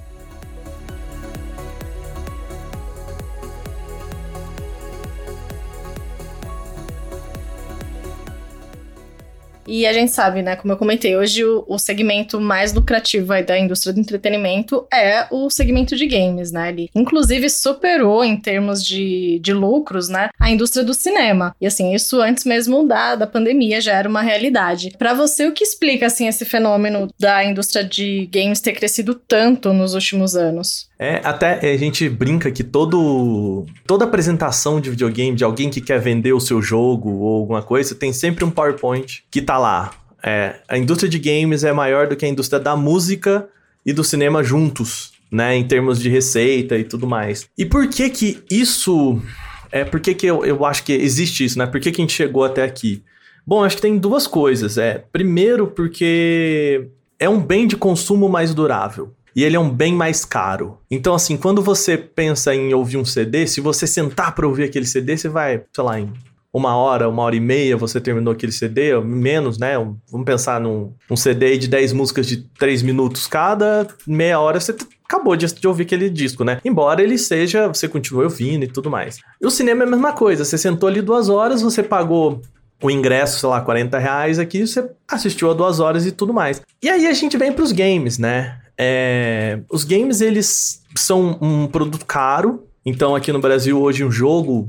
E 9.68 9.86
a 9.86 9.92
gente 9.92 10.12
sabe, 10.12 10.40
né, 10.40 10.56
como 10.56 10.72
eu 10.72 10.78
comentei, 10.78 11.14
hoje 11.14 11.44
o, 11.44 11.62
o 11.68 11.78
segmento 11.78 12.40
mais 12.40 12.72
lucrativo 12.72 13.28
da 13.46 13.58
indústria 13.58 13.92
do 13.92 14.00
entretenimento 14.00 14.86
é 14.90 15.26
o 15.30 15.50
segmento 15.50 15.94
de 15.94 16.06
games, 16.06 16.50
né? 16.50 16.70
Ele, 16.70 16.88
inclusive, 16.94 17.50
superou 17.50 18.24
em 18.24 18.34
termos 18.34 18.82
de, 18.82 19.38
de 19.40 19.52
lucros, 19.52 20.08
né, 20.08 20.30
a 20.40 20.50
indústria 20.50 20.82
do 20.82 20.94
cinema. 20.94 21.54
E, 21.60 21.66
assim, 21.66 21.94
isso 21.94 22.18
antes 22.18 22.46
mesmo 22.46 22.88
da, 22.88 23.14
da 23.14 23.26
pandemia 23.26 23.78
já 23.78 23.92
era 23.92 24.08
uma 24.08 24.22
realidade. 24.22 24.94
Para 24.96 25.12
você, 25.12 25.46
o 25.46 25.52
que 25.52 25.62
explica, 25.62 26.06
assim, 26.06 26.26
esse 26.26 26.46
fenômeno 26.46 27.08
da 27.20 27.44
indústria 27.44 27.84
de 27.84 28.26
games 28.32 28.60
ter 28.60 28.72
crescido 28.72 29.14
tanto 29.14 29.74
nos 29.74 29.92
últimos 29.92 30.34
anos? 30.34 30.87
É, 30.98 31.20
até 31.22 31.72
a 31.72 31.76
gente 31.76 32.08
brinca 32.08 32.50
que 32.50 32.64
todo, 32.64 33.64
toda 33.86 34.04
apresentação 34.04 34.80
de 34.80 34.90
videogame, 34.90 35.36
de 35.36 35.44
alguém 35.44 35.70
que 35.70 35.80
quer 35.80 36.00
vender 36.00 36.32
o 36.32 36.40
seu 36.40 36.60
jogo 36.60 37.10
ou 37.10 37.36
alguma 37.36 37.62
coisa, 37.62 37.94
tem 37.94 38.12
sempre 38.12 38.44
um 38.44 38.50
PowerPoint 38.50 39.22
que 39.30 39.40
tá 39.40 39.56
lá. 39.56 39.92
É, 40.24 40.56
a 40.68 40.76
indústria 40.76 41.08
de 41.08 41.18
games 41.20 41.62
é 41.62 41.72
maior 41.72 42.08
do 42.08 42.16
que 42.16 42.24
a 42.24 42.28
indústria 42.28 42.58
da 42.58 42.74
música 42.74 43.48
e 43.86 43.92
do 43.92 44.02
cinema 44.02 44.42
juntos, 44.42 45.12
né? 45.30 45.54
Em 45.54 45.62
termos 45.62 46.00
de 46.00 46.08
receita 46.08 46.76
e 46.76 46.82
tudo 46.82 47.06
mais. 47.06 47.48
E 47.56 47.64
por 47.64 47.86
que 47.88 48.10
que 48.10 48.42
isso... 48.50 49.22
É, 49.70 49.84
por 49.84 50.00
que 50.00 50.14
que 50.14 50.26
eu, 50.26 50.44
eu 50.44 50.64
acho 50.64 50.82
que 50.82 50.92
existe 50.92 51.44
isso, 51.44 51.58
né? 51.58 51.66
Por 51.66 51.78
que 51.78 51.92
que 51.92 52.00
a 52.00 52.04
gente 52.04 52.14
chegou 52.14 52.42
até 52.42 52.64
aqui? 52.64 53.04
Bom, 53.46 53.62
acho 53.62 53.76
que 53.76 53.82
tem 53.82 53.96
duas 53.96 54.26
coisas. 54.26 54.76
É, 54.76 55.04
primeiro, 55.12 55.68
porque 55.68 56.88
é 57.20 57.28
um 57.28 57.38
bem 57.38 57.68
de 57.68 57.76
consumo 57.76 58.28
mais 58.28 58.52
durável 58.52 59.14
e 59.38 59.44
ele 59.44 59.54
é 59.54 59.60
um 59.60 59.70
bem 59.70 59.94
mais 59.94 60.24
caro. 60.24 60.78
Então, 60.90 61.14
assim, 61.14 61.36
quando 61.36 61.62
você 61.62 61.96
pensa 61.96 62.52
em 62.52 62.74
ouvir 62.74 62.96
um 62.96 63.04
CD, 63.04 63.46
se 63.46 63.60
você 63.60 63.86
sentar 63.86 64.34
para 64.34 64.44
ouvir 64.44 64.64
aquele 64.64 64.84
CD, 64.84 65.16
você 65.16 65.28
vai, 65.28 65.62
sei 65.72 65.84
lá, 65.84 66.00
em 66.00 66.12
uma 66.52 66.74
hora, 66.74 67.08
uma 67.08 67.22
hora 67.22 67.36
e 67.36 67.40
meia 67.40 67.76
você 67.76 68.00
terminou 68.00 68.32
aquele 68.32 68.50
CD, 68.50 69.00
menos, 69.00 69.56
né? 69.56 69.74
Vamos 70.10 70.24
pensar 70.24 70.60
num 70.60 70.92
um 71.08 71.14
CD 71.14 71.56
de 71.56 71.68
10 71.68 71.92
músicas 71.92 72.26
de 72.26 72.38
3 72.58 72.82
minutos 72.82 73.28
cada, 73.28 73.86
meia 74.04 74.40
hora 74.40 74.58
você 74.58 74.74
acabou 75.04 75.36
de, 75.36 75.46
de, 75.46 75.68
ouvir 75.68 75.84
aquele 75.84 76.10
disco, 76.10 76.42
né? 76.42 76.58
Embora 76.64 77.00
ele 77.00 77.16
seja, 77.16 77.68
você 77.68 77.86
continue 77.86 78.24
ouvindo 78.24 78.64
e 78.64 78.68
tudo 78.68 78.90
mais. 78.90 79.20
E 79.40 79.46
o 79.46 79.52
cinema 79.52 79.84
é 79.84 79.86
a 79.86 79.90
mesma 79.90 80.12
coisa, 80.12 80.44
você 80.44 80.58
sentou 80.58 80.88
ali 80.88 81.00
duas 81.00 81.28
horas, 81.28 81.62
você 81.62 81.80
pagou 81.80 82.42
o 82.82 82.90
ingresso, 82.90 83.38
sei 83.38 83.48
lá, 83.48 83.60
40 83.60 83.98
reais 84.00 84.40
aqui, 84.40 84.66
você 84.66 84.90
assistiu 85.06 85.48
a 85.48 85.54
duas 85.54 85.78
horas 85.78 86.04
e 86.06 86.10
tudo 86.10 86.34
mais. 86.34 86.60
E 86.82 86.88
aí 86.88 87.06
a 87.06 87.12
gente 87.12 87.36
vem 87.36 87.52
para 87.52 87.62
os 87.62 87.70
games, 87.70 88.18
né? 88.18 88.58
É, 88.78 89.60
os 89.70 89.82
games, 89.82 90.20
eles 90.20 90.82
são 90.94 91.36
um 91.40 91.66
produto 91.66 92.06
caro. 92.06 92.64
Então, 92.86 93.16
aqui 93.16 93.32
no 93.32 93.40
Brasil, 93.40 93.80
hoje, 93.80 94.04
um 94.04 94.10
jogo, 94.10 94.68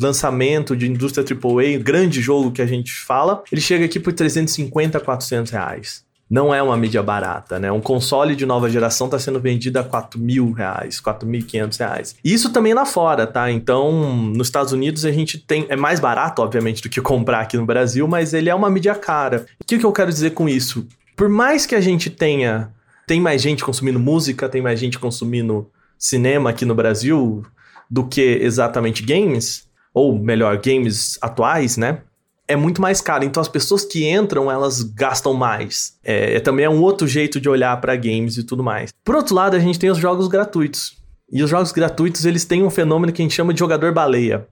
lançamento 0.00 0.76
de 0.76 0.88
indústria 0.88 1.24
AAA, 1.24 1.78
grande 1.78 2.20
jogo 2.20 2.50
que 2.50 2.62
a 2.62 2.66
gente 2.66 2.92
fala, 2.92 3.42
ele 3.52 3.60
chega 3.60 3.84
aqui 3.84 4.00
por 4.00 4.12
350 4.12 4.98
a 4.98 5.00
400 5.00 5.52
reais. 5.52 6.04
Não 6.30 6.54
é 6.54 6.62
uma 6.62 6.78
mídia 6.78 7.02
barata, 7.02 7.58
né? 7.58 7.70
Um 7.70 7.80
console 7.80 8.34
de 8.34 8.46
nova 8.46 8.70
geração 8.70 9.06
está 9.06 9.18
sendo 9.18 9.38
vendido 9.38 9.78
a 9.78 9.84
4 9.84 10.18
mil 10.18 10.52
reais, 10.52 10.98
4.500 10.98 11.78
reais. 11.78 12.16
Isso 12.24 12.50
também 12.50 12.72
lá 12.72 12.86
fora, 12.86 13.26
tá? 13.26 13.50
Então, 13.50 14.16
nos 14.16 14.46
Estados 14.46 14.72
Unidos 14.72 15.04
a 15.04 15.12
gente 15.12 15.36
tem... 15.36 15.66
É 15.68 15.76
mais 15.76 16.00
barato, 16.00 16.40
obviamente, 16.40 16.80
do 16.80 16.88
que 16.88 17.02
comprar 17.02 17.40
aqui 17.40 17.58
no 17.58 17.66
Brasil, 17.66 18.08
mas 18.08 18.32
ele 18.32 18.48
é 18.48 18.54
uma 18.54 18.70
mídia 18.70 18.94
cara. 18.94 19.44
O 19.60 19.64
que, 19.66 19.78
que 19.78 19.84
eu 19.84 19.92
quero 19.92 20.10
dizer 20.10 20.30
com 20.30 20.48
isso? 20.48 20.86
Por 21.14 21.28
mais 21.28 21.66
que 21.66 21.74
a 21.74 21.82
gente 21.82 22.08
tenha 22.08 22.70
tem 23.06 23.20
mais 23.20 23.42
gente 23.42 23.64
consumindo 23.64 23.98
música, 23.98 24.48
tem 24.48 24.62
mais 24.62 24.78
gente 24.78 24.98
consumindo 24.98 25.70
cinema 25.98 26.50
aqui 26.50 26.64
no 26.64 26.74
Brasil 26.74 27.44
do 27.90 28.06
que 28.06 28.20
exatamente 28.20 29.02
games, 29.02 29.68
ou 29.92 30.18
melhor, 30.18 30.58
games 30.58 31.18
atuais, 31.20 31.76
né? 31.76 32.00
É 32.48 32.56
muito 32.56 32.80
mais 32.80 33.00
caro. 33.00 33.24
Então 33.24 33.40
as 33.40 33.48
pessoas 33.48 33.84
que 33.84 34.08
entram, 34.08 34.50
elas 34.50 34.82
gastam 34.82 35.34
mais. 35.34 35.98
É, 36.02 36.36
é 36.36 36.40
também 36.40 36.64
é 36.64 36.70
um 36.70 36.80
outro 36.80 37.06
jeito 37.06 37.40
de 37.40 37.48
olhar 37.48 37.78
para 37.80 37.94
games 37.94 38.36
e 38.36 38.44
tudo 38.44 38.62
mais. 38.62 38.90
Por 39.04 39.14
outro 39.14 39.34
lado, 39.34 39.56
a 39.56 39.60
gente 39.60 39.78
tem 39.78 39.90
os 39.90 39.98
jogos 39.98 40.26
gratuitos. 40.26 40.96
E 41.30 41.42
os 41.42 41.48
jogos 41.48 41.72
gratuitos, 41.72 42.24
eles 42.24 42.44
têm 42.44 42.62
um 42.62 42.70
fenômeno 42.70 43.12
que 43.12 43.22
a 43.22 43.24
gente 43.24 43.34
chama 43.34 43.54
de 43.54 43.58
jogador 43.58 43.92
baleia, 43.92 44.46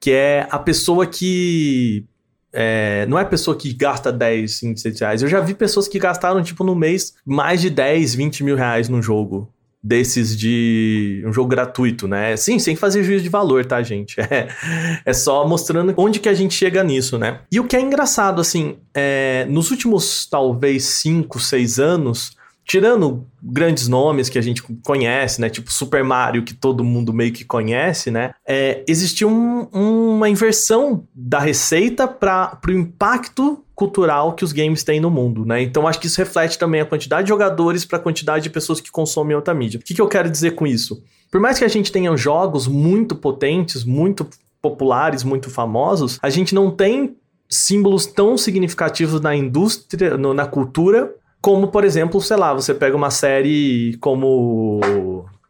que 0.00 0.12
é 0.12 0.46
a 0.50 0.58
pessoa 0.58 1.06
que 1.06 2.04
é, 2.52 3.06
não 3.06 3.18
é 3.18 3.24
pessoa 3.24 3.56
que 3.56 3.72
gasta 3.72 4.12
10, 4.12 4.60
27 4.60 5.00
reais. 5.00 5.22
Eu 5.22 5.28
já 5.28 5.40
vi 5.40 5.54
pessoas 5.54 5.86
que 5.88 5.98
gastaram, 5.98 6.42
tipo, 6.42 6.64
no 6.64 6.74
mês, 6.74 7.14
mais 7.24 7.60
de 7.60 7.70
10, 7.70 8.14
20 8.14 8.44
mil 8.44 8.56
reais 8.56 8.88
num 8.88 9.02
jogo. 9.02 9.52
Desses 9.82 10.36
de 10.36 11.22
um 11.26 11.32
jogo 11.32 11.48
gratuito, 11.48 12.06
né? 12.06 12.36
Sim, 12.36 12.58
sem 12.58 12.76
fazer 12.76 13.02
juízo 13.02 13.22
de 13.24 13.30
valor, 13.30 13.64
tá, 13.64 13.82
gente? 13.82 14.16
É, 14.30 14.48
é 15.06 15.12
só 15.14 15.48
mostrando 15.48 15.94
onde 15.96 16.20
que 16.20 16.28
a 16.28 16.34
gente 16.34 16.52
chega 16.52 16.84
nisso, 16.84 17.16
né? 17.16 17.40
E 17.50 17.58
o 17.58 17.64
que 17.64 17.74
é 17.74 17.80
engraçado, 17.80 18.42
assim, 18.42 18.76
é, 18.92 19.46
nos 19.48 19.70
últimos 19.70 20.26
talvez 20.26 20.84
5, 20.84 21.40
6 21.40 21.78
anos, 21.78 22.36
tirando 22.64 23.26
grandes 23.42 23.88
nomes 23.88 24.28
que 24.28 24.38
a 24.38 24.42
gente 24.42 24.62
conhece, 24.84 25.40
né? 25.40 25.50
Tipo 25.50 25.72
Super 25.72 26.04
Mario, 26.04 26.44
que 26.44 26.54
todo 26.54 26.84
mundo 26.84 27.12
meio 27.12 27.32
que 27.32 27.44
conhece, 27.44 28.10
né? 28.10 28.32
É, 28.46 28.84
existiu 28.86 29.28
um, 29.28 29.68
uma 29.72 30.28
inversão 30.28 31.06
da 31.14 31.38
receita 31.38 32.06
para 32.06 32.58
o 32.66 32.70
impacto 32.70 33.64
cultural 33.74 34.34
que 34.34 34.44
os 34.44 34.52
games 34.52 34.84
têm 34.84 35.00
no 35.00 35.10
mundo, 35.10 35.44
né? 35.44 35.62
Então 35.62 35.88
acho 35.88 35.98
que 35.98 36.06
isso 36.06 36.18
reflete 36.18 36.58
também 36.58 36.80
a 36.80 36.86
quantidade 36.86 37.24
de 37.24 37.30
jogadores 37.30 37.84
para 37.84 37.98
a 37.98 38.02
quantidade 38.02 38.42
de 38.44 38.50
pessoas 38.50 38.80
que 38.80 38.90
consomem 38.90 39.34
outra 39.34 39.54
mídia. 39.54 39.80
O 39.80 39.82
que, 39.82 39.94
que 39.94 40.00
eu 40.00 40.08
quero 40.08 40.30
dizer 40.30 40.52
com 40.52 40.66
isso? 40.66 41.02
Por 41.30 41.40
mais 41.40 41.58
que 41.58 41.64
a 41.64 41.68
gente 41.68 41.90
tenha 41.90 42.14
jogos 42.16 42.66
muito 42.66 43.16
potentes, 43.16 43.84
muito 43.84 44.28
populares, 44.60 45.24
muito 45.24 45.48
famosos, 45.48 46.18
a 46.20 46.28
gente 46.28 46.54
não 46.54 46.70
tem 46.70 47.16
símbolos 47.48 48.06
tão 48.06 48.36
significativos 48.36 49.20
na 49.20 49.34
indústria, 49.34 50.16
no, 50.16 50.34
na 50.34 50.46
cultura 50.46 51.14
como, 51.40 51.68
por 51.68 51.84
exemplo, 51.84 52.20
sei 52.20 52.36
lá, 52.36 52.52
você 52.52 52.74
pega 52.74 52.96
uma 52.96 53.10
série 53.10 53.96
como 54.00 54.80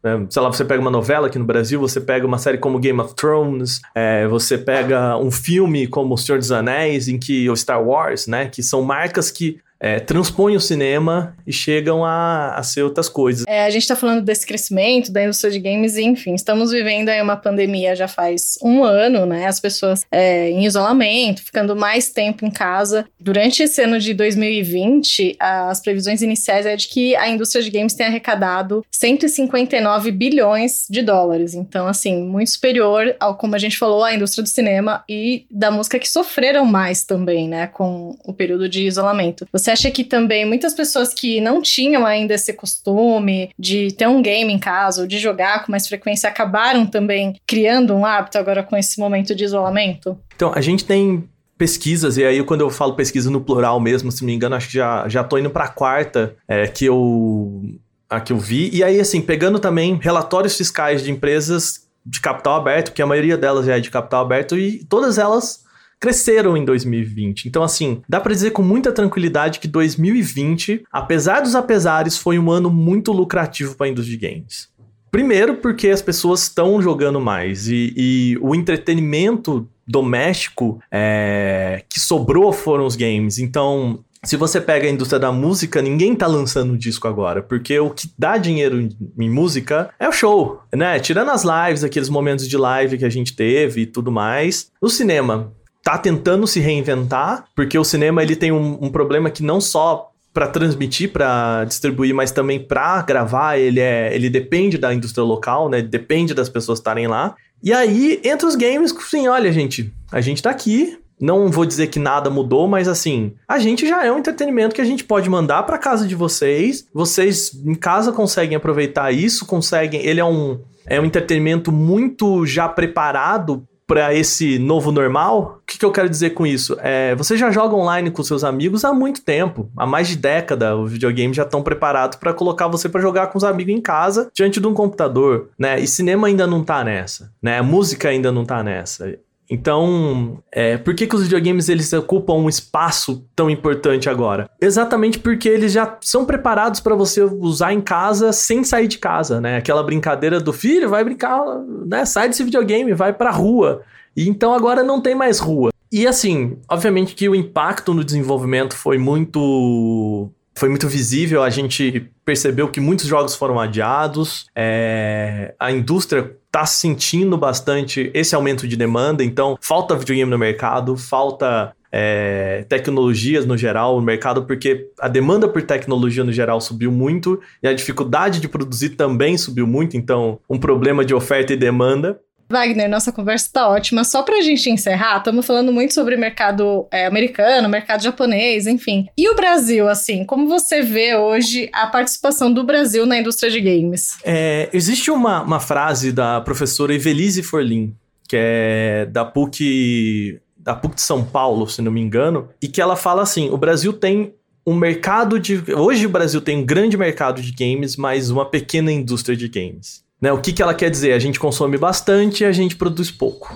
né, 0.03 0.25
sei 0.29 0.41
lá, 0.41 0.51
você 0.51 0.65
pega 0.65 0.81
uma 0.81 0.89
novela 0.89 1.27
aqui 1.27 1.37
no 1.37 1.45
Brasil, 1.45 1.79
você 1.79 2.01
pega 2.01 2.25
uma 2.25 2.37
série 2.37 2.57
como 2.57 2.79
Game 2.79 2.99
of 2.99 3.13
Thrones, 3.13 3.81
é, 3.93 4.27
você 4.27 4.57
pega 4.57 5.17
um 5.17 5.29
filme 5.29 5.87
como 5.87 6.15
O 6.15 6.17
Senhor 6.17 6.39
dos 6.39 6.51
Anéis, 6.51 7.07
em 7.07 7.19
que 7.19 7.49
o 7.49 7.55
Star 7.55 7.83
Wars, 7.83 8.25
né, 8.27 8.47
que 8.47 8.63
são 8.63 8.81
marcas 8.81 9.29
que 9.29 9.59
é, 9.81 9.99
transpõem 9.99 10.55
o 10.55 10.61
cinema 10.61 11.35
e 11.45 11.51
chegam 11.51 12.05
a, 12.05 12.53
a 12.55 12.61
ser 12.61 12.83
outras 12.83 13.09
coisas. 13.09 13.43
É, 13.47 13.65
a 13.65 13.69
gente 13.71 13.81
está 13.81 13.95
falando 13.95 14.21
desse 14.23 14.45
crescimento 14.45 15.11
da 15.11 15.23
indústria 15.23 15.51
de 15.51 15.59
games 15.59 15.95
e, 15.95 16.03
enfim, 16.03 16.35
estamos 16.35 16.71
vivendo 16.71 17.09
aí 17.09 17.19
uma 17.19 17.35
pandemia 17.35 17.95
já 17.95 18.07
faz 18.07 18.59
um 18.61 18.83
ano, 18.83 19.25
né? 19.25 19.47
As 19.47 19.59
pessoas 19.59 20.05
é, 20.11 20.51
em 20.51 20.65
isolamento, 20.65 21.43
ficando 21.43 21.75
mais 21.75 22.09
tempo 22.09 22.45
em 22.45 22.51
casa. 22.51 23.05
Durante 23.19 23.63
esse 23.63 23.81
ano 23.81 23.99
de 23.99 24.13
2020, 24.13 25.37
as 25.39 25.81
previsões 25.81 26.21
iniciais 26.21 26.67
é 26.67 26.75
de 26.75 26.87
que 26.87 27.15
a 27.15 27.27
indústria 27.27 27.63
de 27.63 27.71
games 27.71 27.95
tenha 27.95 28.09
arrecadado 28.09 28.85
159 28.91 30.11
bilhões 30.11 30.85
de 30.87 31.01
dólares. 31.01 31.55
Então, 31.55 31.87
assim, 31.87 32.21
muito 32.23 32.51
superior 32.51 33.15
ao, 33.19 33.35
como 33.35 33.55
a 33.55 33.59
gente 33.59 33.79
falou, 33.79 34.03
à 34.03 34.13
indústria 34.13 34.43
do 34.43 34.49
cinema 34.49 35.03
e 35.09 35.45
da 35.49 35.71
música 35.71 35.97
que 35.97 36.07
sofreram 36.07 36.65
mais 36.65 37.03
também, 37.03 37.47
né? 37.47 37.65
Com 37.65 38.15
o 38.23 38.31
período 38.31 38.69
de 38.69 38.85
isolamento. 38.85 39.47
Você 39.51 39.70
você 39.71 39.87
acha 39.87 39.91
que 39.91 40.03
também 40.03 40.45
muitas 40.45 40.73
pessoas 40.73 41.13
que 41.13 41.39
não 41.39 41.61
tinham 41.61 42.05
ainda 42.05 42.33
esse 42.33 42.53
costume 42.53 43.51
de 43.57 43.91
ter 43.91 44.07
um 44.07 44.21
game 44.21 44.51
em 44.51 44.59
casa 44.59 45.01
ou 45.01 45.07
de 45.07 45.17
jogar 45.17 45.65
com 45.65 45.71
mais 45.71 45.87
frequência 45.87 46.29
acabaram 46.29 46.85
também 46.85 47.35
criando 47.47 47.93
um 47.93 48.05
hábito 48.05 48.37
agora 48.37 48.63
com 48.63 48.75
esse 48.75 48.99
momento 48.99 49.33
de 49.33 49.43
isolamento? 49.43 50.17
Então, 50.35 50.51
a 50.53 50.61
gente 50.61 50.85
tem 50.85 51.27
pesquisas, 51.57 52.17
e 52.17 52.23
aí 52.23 52.43
quando 52.43 52.61
eu 52.61 52.69
falo 52.69 52.95
pesquisa 52.95 53.29
no 53.29 53.39
plural 53.39 53.79
mesmo, 53.79 54.11
se 54.11 54.21
não 54.21 54.27
me 54.27 54.33
engano, 54.33 54.55
acho 54.55 54.67
que 54.67 54.73
já, 54.73 55.07
já 55.07 55.23
tô 55.23 55.37
indo 55.37 55.49
pra 55.49 55.67
quarta 55.67 56.35
é, 56.47 56.67
que 56.67 56.85
eu 56.85 57.61
a 58.09 58.19
que 58.19 58.33
eu 58.33 58.37
vi. 58.37 58.69
E 58.73 58.83
aí, 58.83 58.99
assim, 58.99 59.21
pegando 59.21 59.57
também 59.57 59.97
relatórios 60.01 60.57
fiscais 60.57 61.01
de 61.01 61.09
empresas 61.11 61.87
de 62.05 62.19
capital 62.19 62.55
aberto, 62.55 62.91
que 62.91 63.01
a 63.01 63.05
maioria 63.05 63.37
delas 63.37 63.65
já 63.65 63.77
é 63.77 63.79
de 63.79 63.89
capital 63.89 64.25
aberto, 64.25 64.57
e 64.57 64.83
todas 64.83 65.17
elas 65.17 65.63
cresceram 66.01 66.57
em 66.57 66.65
2020. 66.65 67.45
Então, 67.45 67.61
assim, 67.61 68.01
dá 68.09 68.19
para 68.19 68.33
dizer 68.33 68.51
com 68.51 68.63
muita 68.63 68.91
tranquilidade 68.91 69.59
que 69.59 69.67
2020, 69.67 70.83
apesar 70.91 71.41
dos 71.41 71.53
apesares, 71.53 72.17
foi 72.17 72.39
um 72.39 72.49
ano 72.49 72.71
muito 72.71 73.11
lucrativo 73.11 73.75
para 73.75 73.85
a 73.85 73.89
indústria 73.89 74.17
de 74.17 74.27
games. 74.27 74.67
Primeiro, 75.11 75.57
porque 75.57 75.89
as 75.89 76.01
pessoas 76.01 76.43
estão 76.43 76.81
jogando 76.81 77.21
mais 77.21 77.67
e, 77.67 77.93
e 77.95 78.37
o 78.41 78.55
entretenimento 78.55 79.69
doméstico 79.85 80.81
é, 80.89 81.83
que 81.87 81.99
sobrou 81.99 82.51
foram 82.51 82.85
os 82.85 82.95
games. 82.95 83.37
Então, 83.37 83.99
se 84.23 84.37
você 84.37 84.59
pega 84.59 84.87
a 84.87 84.89
indústria 84.89 85.19
da 85.19 85.31
música, 85.31 85.81
ninguém 85.81 86.15
tá 86.15 86.25
lançando 86.25 86.77
disco 86.77 87.07
agora, 87.07 87.43
porque 87.43 87.77
o 87.79 87.89
que 87.89 88.09
dá 88.17 88.37
dinheiro 88.37 88.89
em 89.19 89.29
música 89.29 89.89
é 89.99 90.07
o 90.07 90.11
show, 90.11 90.61
né? 90.73 90.99
Tirando 90.99 91.29
as 91.29 91.43
lives, 91.43 91.83
aqueles 91.83 92.09
momentos 92.09 92.47
de 92.47 92.57
live 92.57 92.97
que 92.97 93.05
a 93.05 93.09
gente 93.09 93.35
teve 93.35 93.81
e 93.81 93.85
tudo 93.85 94.11
mais. 94.11 94.71
No 94.81 94.89
cinema, 94.89 95.51
tá 95.83 95.97
tentando 95.97 96.45
se 96.45 96.59
reinventar, 96.59 97.45
porque 97.55 97.77
o 97.77 97.83
cinema 97.83 98.21
ele 98.21 98.35
tem 98.35 98.51
um, 98.51 98.77
um 98.81 98.89
problema 98.89 99.29
que 99.29 99.43
não 99.43 99.59
só 99.59 100.11
para 100.33 100.47
transmitir, 100.47 101.11
para 101.11 101.65
distribuir, 101.65 102.15
mas 102.15 102.31
também 102.31 102.59
para 102.59 103.01
gravar, 103.01 103.57
ele 103.57 103.79
é, 103.79 104.15
ele 104.15 104.29
depende 104.29 104.77
da 104.77 104.93
indústria 104.93 105.23
local, 105.23 105.69
né? 105.69 105.81
Depende 105.81 106.33
das 106.33 106.47
pessoas 106.47 106.79
estarem 106.79 107.07
lá. 107.07 107.35
E 107.61 107.73
aí, 107.73 108.21
entre 108.23 108.47
os 108.47 108.55
games, 108.55 108.95
sim, 109.09 109.27
olha, 109.27 109.51
gente, 109.51 109.93
a 110.11 110.21
gente 110.21 110.41
tá 110.41 110.49
aqui, 110.49 110.97
não 111.19 111.49
vou 111.49 111.65
dizer 111.65 111.87
que 111.87 111.99
nada 111.99 112.29
mudou, 112.29 112.67
mas 112.67 112.87
assim, 112.87 113.33
a 113.47 113.59
gente 113.59 113.87
já 113.87 114.03
é 114.03 114.11
um 114.11 114.17
entretenimento 114.17 114.73
que 114.73 114.81
a 114.81 114.85
gente 114.85 115.03
pode 115.03 115.29
mandar 115.29 115.63
para 115.63 115.77
casa 115.77 116.07
de 116.07 116.15
vocês. 116.15 116.85
Vocês 116.93 117.53
em 117.63 117.75
casa 117.75 118.11
conseguem 118.11 118.55
aproveitar 118.55 119.11
isso, 119.11 119.45
conseguem. 119.45 120.03
Ele 120.03 120.19
é 120.19 120.25
um 120.25 120.59
é 120.87 120.99
um 120.99 121.05
entretenimento 121.05 121.71
muito 121.71 122.43
já 122.45 122.67
preparado 122.67 123.63
para 123.91 124.13
esse 124.13 124.57
novo 124.57 124.89
normal, 124.89 125.59
o 125.61 125.65
que, 125.67 125.77
que, 125.77 125.83
eu 125.83 125.91
quero 125.91 126.09
dizer 126.09 126.29
com 126.29 126.47
isso? 126.47 126.77
É, 126.79 127.13
você 127.13 127.35
já 127.35 127.51
joga 127.51 127.75
online 127.75 128.09
com 128.09 128.23
seus 128.23 128.41
amigos 128.41 128.85
há 128.85 128.93
muito 128.93 129.21
tempo, 129.21 129.69
há 129.75 129.85
mais 129.85 130.07
de 130.07 130.15
década, 130.15 130.77
os 130.77 130.93
videogames 130.93 131.35
já 131.35 131.43
estão 131.43 131.61
preparados 131.61 132.17
para 132.17 132.33
colocar 132.33 132.69
você 132.69 132.87
para 132.87 133.01
jogar 133.01 133.27
com 133.27 133.37
os 133.37 133.43
amigos 133.43 133.73
em 133.73 133.81
casa, 133.81 134.31
diante 134.33 134.61
de 134.61 134.65
um 134.65 134.73
computador, 134.73 135.49
né? 135.59 135.77
E 135.77 135.85
cinema 135.87 136.27
ainda 136.27 136.47
não 136.47 136.63
tá 136.63 136.85
nessa, 136.85 137.33
né? 137.41 137.61
Música 137.61 138.07
ainda 138.07 138.31
não 138.31 138.45
tá 138.45 138.63
nessa. 138.63 139.13
Então, 139.51 140.41
é, 140.49 140.77
por 140.77 140.95
que, 140.95 141.05
que 141.05 141.13
os 141.13 141.23
videogames 141.23 141.67
eles 141.67 141.91
ocupam 141.91 142.35
um 142.35 142.47
espaço 142.47 143.27
tão 143.35 143.49
importante 143.49 144.09
agora? 144.09 144.49
Exatamente 144.61 145.19
porque 145.19 145.49
eles 145.49 145.73
já 145.73 145.97
são 145.99 146.23
preparados 146.23 146.79
para 146.79 146.95
você 146.95 147.21
usar 147.21 147.73
em 147.73 147.81
casa 147.81 148.31
sem 148.31 148.63
sair 148.63 148.87
de 148.87 148.97
casa, 148.97 149.41
né? 149.41 149.57
Aquela 149.57 149.83
brincadeira 149.83 150.39
do 150.39 150.53
filho, 150.53 150.89
vai 150.89 151.03
brincar, 151.03 151.43
né? 151.85 152.05
Sai 152.05 152.29
desse 152.29 152.45
videogame, 152.45 152.93
vai 152.93 153.11
pra 153.11 153.29
rua. 153.29 153.81
E 154.15 154.29
então 154.29 154.53
agora 154.53 154.83
não 154.83 155.01
tem 155.01 155.13
mais 155.13 155.39
rua. 155.39 155.69
E 155.91 156.07
assim, 156.07 156.57
obviamente 156.69 157.13
que 157.13 157.27
o 157.27 157.35
impacto 157.35 157.93
no 157.93 158.05
desenvolvimento 158.05 158.73
foi 158.73 158.97
muito 158.97 160.31
foi 160.55 160.69
muito 160.69 160.87
visível. 160.87 161.43
A 161.43 161.49
gente 161.49 162.09
percebeu 162.23 162.69
que 162.69 162.79
muitos 162.79 163.05
jogos 163.05 163.35
foram 163.35 163.59
adiados. 163.59 164.45
É, 164.55 165.53
a 165.59 165.71
indústria 165.71 166.37
está 166.51 166.65
sentindo 166.65 167.37
bastante 167.37 168.11
esse 168.13 168.35
aumento 168.35 168.67
de 168.67 168.75
demanda. 168.75 169.23
Então, 169.23 169.57
falta 169.61 169.95
videogame 169.95 170.29
no 170.29 170.37
mercado, 170.37 170.97
falta 170.97 171.73
é, 171.89 172.65
tecnologias 172.67 173.45
no 173.45 173.57
geral 173.57 173.95
no 173.95 174.01
mercado, 174.01 174.43
porque 174.43 174.89
a 174.99 175.07
demanda 175.07 175.47
por 175.47 175.61
tecnologia 175.61 176.25
no 176.25 176.31
geral 176.33 176.59
subiu 176.59 176.91
muito 176.91 177.39
e 177.63 177.67
a 177.67 177.73
dificuldade 177.73 178.41
de 178.41 178.49
produzir 178.49 178.91
também 178.91 179.37
subiu 179.37 179.65
muito. 179.65 179.95
Então, 179.95 180.39
um 180.49 180.59
problema 180.59 181.05
de 181.05 181.15
oferta 181.15 181.53
e 181.53 181.57
demanda. 181.57 182.19
Wagner, 182.51 182.89
nossa 182.89 183.11
conversa 183.11 183.47
está 183.47 183.67
ótima. 183.67 184.03
Só 184.03 184.21
para 184.21 184.37
a 184.37 184.41
gente 184.41 184.69
encerrar, 184.69 185.17
estamos 185.17 185.45
falando 185.45 185.71
muito 185.71 185.93
sobre 185.93 186.15
mercado 186.15 186.87
é, 186.91 187.05
americano, 187.05 187.67
mercado 187.67 188.03
japonês, 188.03 188.67
enfim. 188.67 189.07
E 189.17 189.29
o 189.29 189.35
Brasil, 189.35 189.87
assim, 189.87 190.25
como 190.25 190.47
você 190.47 190.81
vê 190.81 191.15
hoje 191.15 191.69
a 191.73 191.87
participação 191.87 192.51
do 192.53 192.63
Brasil 192.63 193.05
na 193.05 193.17
indústria 193.17 193.49
de 193.49 193.59
games? 193.59 194.17
É, 194.23 194.69
existe 194.73 195.09
uma, 195.09 195.41
uma 195.41 195.59
frase 195.59 196.11
da 196.11 196.41
professora 196.41 196.93
Evelise 196.93 197.41
Forlin, 197.41 197.95
que 198.27 198.35
é 198.37 199.07
da 199.09 199.25
PUC, 199.25 200.39
da 200.57 200.75
PUC 200.75 200.95
de 200.95 201.01
São 201.01 201.23
Paulo, 201.23 201.67
se 201.67 201.81
não 201.81 201.91
me 201.91 202.01
engano, 202.01 202.49
e 202.61 202.67
que 202.67 202.81
ela 202.81 202.95
fala 202.95 203.23
assim: 203.23 203.49
o 203.49 203.57
Brasil 203.57 203.93
tem 203.93 204.33
um 204.65 204.75
mercado 204.75 205.39
de. 205.39 205.63
Hoje 205.73 206.05
o 206.05 206.09
Brasil 206.09 206.41
tem 206.41 206.57
um 206.57 206.65
grande 206.65 206.97
mercado 206.97 207.41
de 207.41 207.51
games, 207.51 207.95
mas 207.95 208.29
uma 208.29 208.45
pequena 208.45 208.91
indústria 208.91 209.35
de 209.35 209.47
games. 209.47 210.03
Né? 210.21 210.31
O 210.31 210.39
que, 210.39 210.53
que 210.53 210.61
ela 210.61 210.73
quer 210.73 210.89
dizer? 210.89 211.13
A 211.13 211.19
gente 211.19 211.39
consome 211.39 211.77
bastante 211.77 212.43
e 212.43 212.45
a 212.45 212.51
gente 212.51 212.75
produz 212.75 213.09
pouco. 213.09 213.55